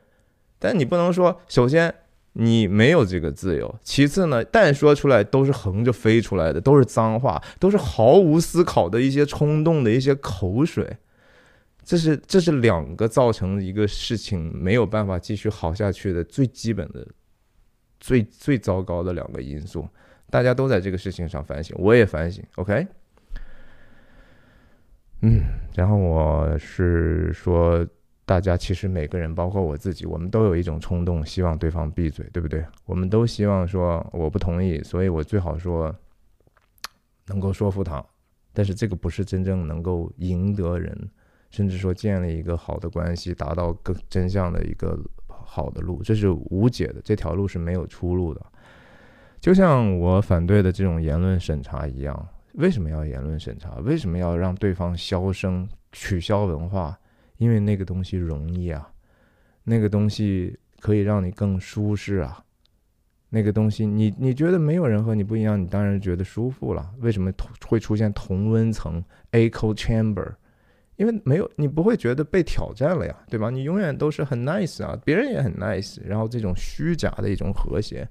[0.59, 1.93] 但你不能说，首先
[2.33, 10.97] 你没有这个自由，其次呢，但说出来都是横着飞出来的，都是脏话，都是毫无思考的一些冲动的一些口水，
[11.83, 17.07] 这是这是两个造成一个事情没有办法继续好下去的最基本的、
[17.99, 19.87] 最最糟糕的两个因素。
[20.29, 22.43] 大家都在这个事情上反省，我也反省。
[22.55, 22.87] OK，
[25.21, 25.41] 嗯，
[25.75, 27.85] 然后我是说。
[28.25, 32.65] 大家其实每个人，包括我自己，我们都有一种冲动，希望对方闭嘴，对不对？
[32.85, 35.93] 我们都希望说我不同意，所以我最好说
[37.27, 38.01] 能够说服他。
[38.53, 40.97] 但是这个不是真正能够赢得人，
[41.53, 48.43] 甚至说建立一个好的关系，达到更真相的一个好的路，这是无解的，这条路是没有出路的。
[49.39, 53.75] 就像我反对的这种言论审查一样，为什么要言论审查？
[53.83, 56.97] 为什么要让对方消声、取消文化？
[57.37, 58.89] 因为那个东西容易啊，
[59.63, 62.43] 那个东西可以让你更舒适啊，
[63.29, 66.91] 那个东西你你觉得没有人和你不一样，你当然觉得舒服了。
[66.99, 67.31] 为什么
[67.67, 70.33] 会出现同温层 （echo chamber）？
[70.95, 73.49] 因为没有你不会觉得被挑战了呀，对吧？
[73.49, 78.07] 你永远都是很 nice 啊，别人也很 nice，然后这种虚假的一种和谐，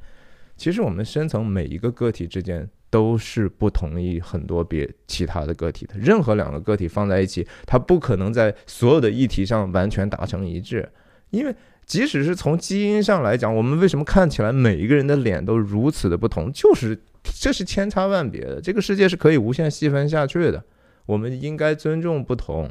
[0.57, 2.69] 其实我们深层每一个个体之间。
[2.93, 10.87] 都是不同意很多别其他的个体的，任何两个个体放在一起，它不可能在所有的议题上完全达成一致。
[11.31, 11.57] 因为
[11.87, 18.61] 即使是从基因上来讲，我们为什么看起来每一个人的脸都如此的不同，就是这是千差万别的。
[18.61, 20.63] 这个世界是可以无限细分下去的，
[21.13, 22.71] 我们应该尊重不同，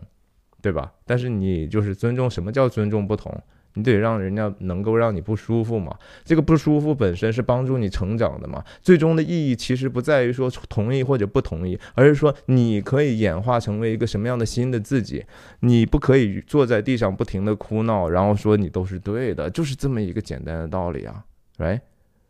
[0.63, 0.91] 对吧？
[1.05, 3.31] 但是你就是尊重什么叫尊重不同？
[3.75, 5.95] 你得让人家能够让你不舒服嘛？
[6.25, 8.65] 这个不舒服本身是帮助你成长的嘛？
[8.81, 15.23] 最终的意义其实不在于说同意或者不同意，而是说你可以演化成为一个什么样的新的自己。
[15.59, 21.23] 你不可以坐在地上不停的哭闹，然后说你都是对的，就是这么一个简单的道理啊
[21.59, 21.79] 哎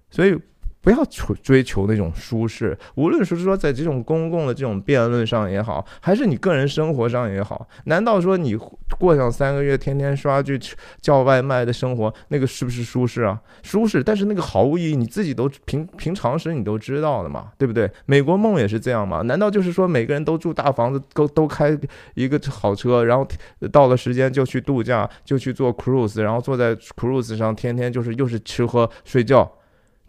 [0.10, 0.38] 所以。
[0.82, 8.58] 不要追追求那种舒适，无论是说在这种公共的这种辩论上也好，还是你个人生活上也好，难道说你
[9.00, 10.60] 过上三个月天天刷剧
[11.00, 13.40] 叫外卖的生活，那个是不是舒适啊？
[13.62, 17.90] 舒适，但是那个毫无意义，你自己都平平常时你都知道的嘛，对不对？
[18.08, 19.22] 美国梦也是这样嘛？
[19.22, 21.78] 难道就是说每个人都住大房子，都都开
[22.16, 23.28] 一个好车，然后
[23.72, 29.50] 到了时间就去度假，就去做 cruise，然后坐在 cruise 上，天天就是又是吃喝睡觉？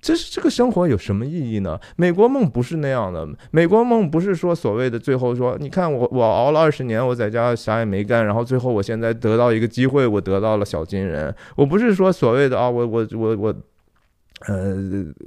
[0.03, 1.78] 这是这个生活有什么意义呢？
[1.96, 11.32] 美国梦不是那样的，美国梦不是说所谓的最后说，你看我我熬了二十年，我在家啥也没干，然后最后我现在得到一个机会，我得到了小金人。
[11.57, 13.55] 我不是说所谓的啊，我我我我
[14.48, 14.74] 呃，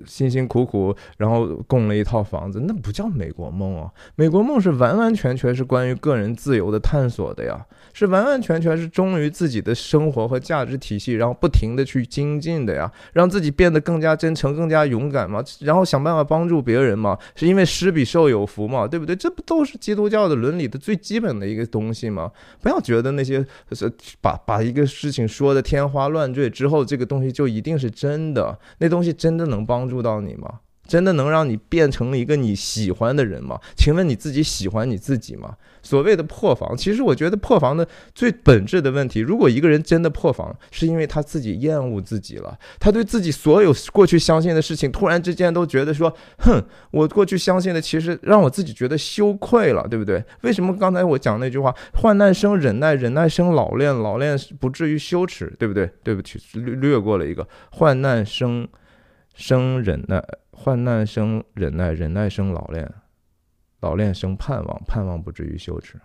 [0.05, 3.89] 辛辛苦苦，然后供了一套房子，那不叫美国梦啊！
[4.17, 7.65] 美国梦是完完全全是关于个人自由的探索的呀，
[7.95, 19.15] 是完完全全是忠于自己的生活和价值体系，然后不停的去精进的呀，让自己变得更加真诚、更加勇敢嘛，然后想办法帮助别人嘛，是因为施比受有福嘛，对不对？
[19.15, 22.29] 这不都是基督教的伦理的最基本的一个东西吗？
[22.61, 23.91] 不要觉得那些是
[24.21, 29.15] 把把一个事情说的天花乱坠之后，这个东西就一定是真的，那东西。
[29.15, 30.59] 真的能帮助到你吗？
[30.87, 33.59] 真的能让你变成一个你喜欢的人吗？
[33.75, 35.55] 请问你自己喜欢你自己吗？
[35.81, 50.23] 所谓的破防，其实我觉得破防的最本质的问题，如果一个人真的破防，是因为他自己厌恶自己了，他对自己所有过去相信的事情，突然之间都觉得说，哼，我过去相信的其实让我自己觉得羞愧了，对不对？
[50.41, 55.87] 为什么刚才我讲那句话，患难生忍耐，忍耐生老练，老练不至于羞耻，对不对？
[56.03, 58.67] 对不起，略略过了一个患难生。
[59.37, 60.23] 生忍耐，
[60.57, 62.89] 患难生忍耐，忍耐生老练，
[63.81, 65.99] 老练生盼望，盼望不至于羞耻。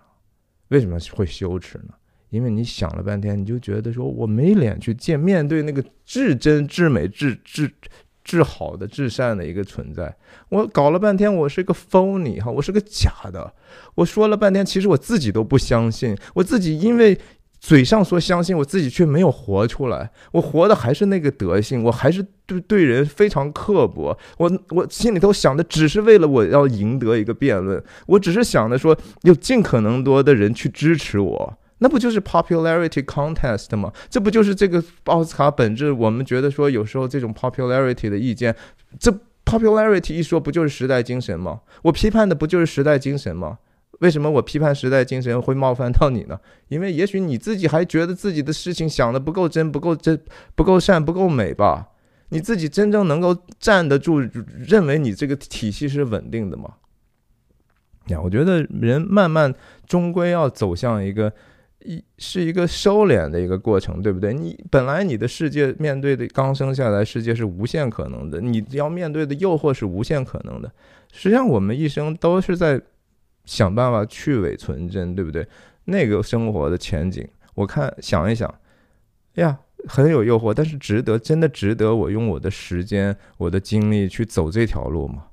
[0.69, 1.95] 为什么会羞耻呢？
[2.29, 7.73] 因为你想了半天，你就觉得说我没脸去见面对那个至真至美至至
[8.23, 10.15] 至好的至善的一个存在。
[10.49, 13.55] 我搞了半天，我是个 phony 哈，我是个假的。
[13.95, 17.19] 我说了半天，其实我自己都不相信，我自己因为。
[17.61, 20.11] 嘴上说相信我自己，却没有活出来。
[20.33, 24.17] 我活的还是那个德性，我还是对对人非常刻薄。
[24.39, 33.93] 我我心里头想的只是为了我要赢得一个辩论，我只是想着说有尽可能多的人去支持我，那不就是 popularity contest 吗？
[34.09, 35.93] 这不就是这个奥斯卡本质？
[35.93, 38.57] 我们觉得说有时候这种 popularity 的意见，
[38.99, 41.61] 这 popularity 一说不就是时代精神吗？
[41.83, 43.59] 我批判的不就是时代精神吗？
[44.01, 46.39] 为什么我批判时代精神会冒犯到你呢？
[46.69, 50.19] 因为也许你自己还觉得自己的事情想的不够真、不够真、
[50.55, 51.89] 不够善、不够美吧？
[52.31, 54.21] 你自己真正能够站得住，
[54.59, 56.75] 认为你这个体系是稳定的吗？
[58.07, 59.55] 呀，我觉得人慢慢
[59.87, 61.31] 终归要走向一个
[61.81, 64.33] 一是一个收敛的一个过程，对不对？
[64.33, 70.73] 你本来你的世界面对的刚生下来世界是无限可能的，你要面对的诱惑是无限可能的。
[71.13, 72.81] 实际上，我们一生都是在。
[73.51, 75.45] 想办法去伪存真，对不对？
[75.87, 78.55] 那个生活的前景，我看想一想，
[79.35, 85.25] 呀，很有诱惑，但是值得，真的值得我用我的时间、我的精力去走这条路吗？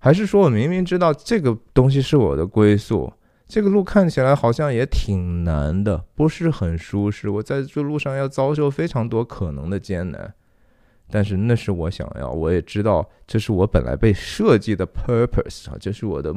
[0.00, 3.12] 还是说我明明知道这个东西是我的归宿，
[3.46, 10.34] 这个路看起来好像也挺难的，不是很舒适，我在这路上要遭受非常多可能的艰难。
[11.10, 16.34] 但是那是我想要，我也知道这是我本来被设计的 purpose 啊，这是我的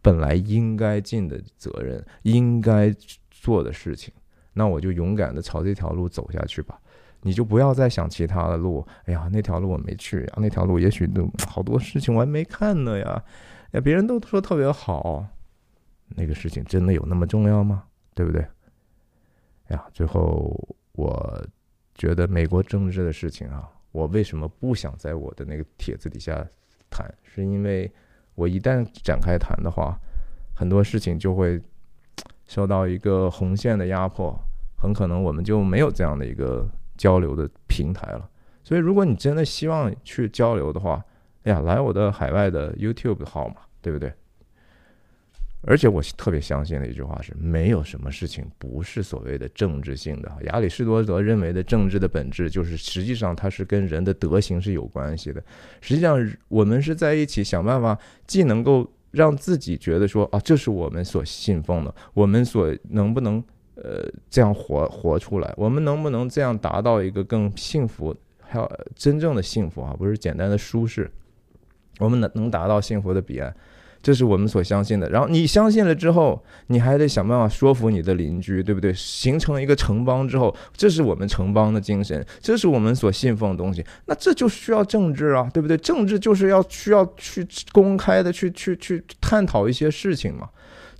[0.00, 2.94] 本来应该尽的责任，应该
[3.30, 4.12] 做的事情。
[4.52, 6.78] 那我就勇敢的朝这条路走下去吧。
[7.22, 8.86] 你就不要再想其他的路。
[9.04, 13.22] 哎呀，那条路我没去啊，那条路也许都好多事情我还没看呢呀。
[13.72, 15.26] 哎，别人都说特别好，
[16.08, 17.84] 那个事情真的有那么重要吗？
[18.14, 18.40] 对不对？
[19.68, 20.56] 哎呀，最后
[20.92, 21.46] 我
[21.94, 23.68] 觉得美国政治的事情啊。
[23.92, 26.46] 我为什么不想在我的那个帖子底下
[26.88, 27.12] 谈？
[27.22, 27.90] 是因为
[28.34, 29.98] 我一旦展开谈的话，
[30.54, 31.60] 很多事情就会
[32.46, 34.36] 受到一个红线的压迫，
[34.76, 38.28] 很可能我们就没有这样的一个交流的平台了。
[38.62, 41.04] 所以，如果你真的希望去交流的话，
[41.44, 44.12] 哎呀，来我的海外的 YouTube 号嘛，对不对？
[45.62, 50.32] 而且我特别相信的一句话是：没有什么事情不是所谓的政治性的。
[50.44, 55.42] 亚里士多德认为的政治的本质，就是实际上它是跟人的德行是有关系的。
[55.82, 63.44] 实际上，我们是在一起想办法，既能够让自己觉得说啊，这是我们所信奉的，我们所能不能
[63.74, 71.10] 呃这样活活出来，我们能不能这样达到一个更幸福，还有真正的幸福啊，不是简单的舒适，
[71.98, 73.54] 我们能能达到幸福的彼岸。
[74.02, 78.92] 这是我们所相信的，然后你相信了之后，你还得想办法说服你的邻居，对不对？
[78.94, 83.84] 形成一个城邦之后，这是我们城邦的精神，这是我们所信奉的东西。
[84.06, 85.76] 那这就需要政治啊，对不对？
[85.76, 90.48] 政治就是要需要去公开的去去去探讨一些事情嘛。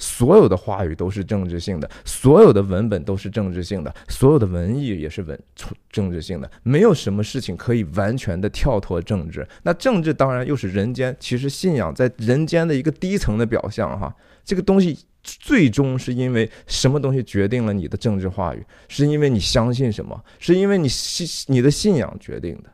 [0.00, 5.38] 所有的话语都是政治性的，所有的文本都是政治性的，所有的文艺也是文
[5.90, 9.46] 政治性的，没有什么事情可以完全的跳脱政治。
[9.62, 14.16] 那政治当然又是人间，其实信仰在人间的一个低层的表象哈。
[14.42, 18.64] 这个东西最终是因为什么东西决定了你的政治话语？
[18.88, 20.24] 是因为你相信什么？
[20.38, 22.70] 是因为你信你的信仰决定的。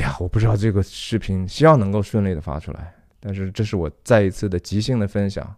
[0.00, 2.94] 呀，我不知道这个视频希望能够顺利的发出来。
[3.26, 5.56] 但是这是我再一次的即兴的分享。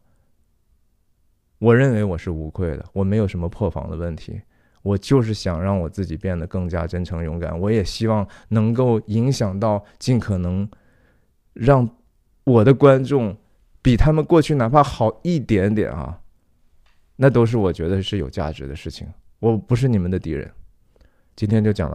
[1.59, 4.41] 我认为我是无愧的，我没有什么破防的问题。
[4.83, 7.59] 我就是想让我自己变得更加真诚勇敢。
[7.59, 10.69] 我也希望能够影响到尽可能
[11.55, 11.89] 让
[12.45, 13.37] 我的观众
[13.83, 16.21] 比他们过去哪怕好一点点啊，
[17.17, 19.09] 那都是我觉得是有价值的事情。
[19.41, 20.49] 我不是你们的敌人。
[21.35, 21.95] 今天就讲到。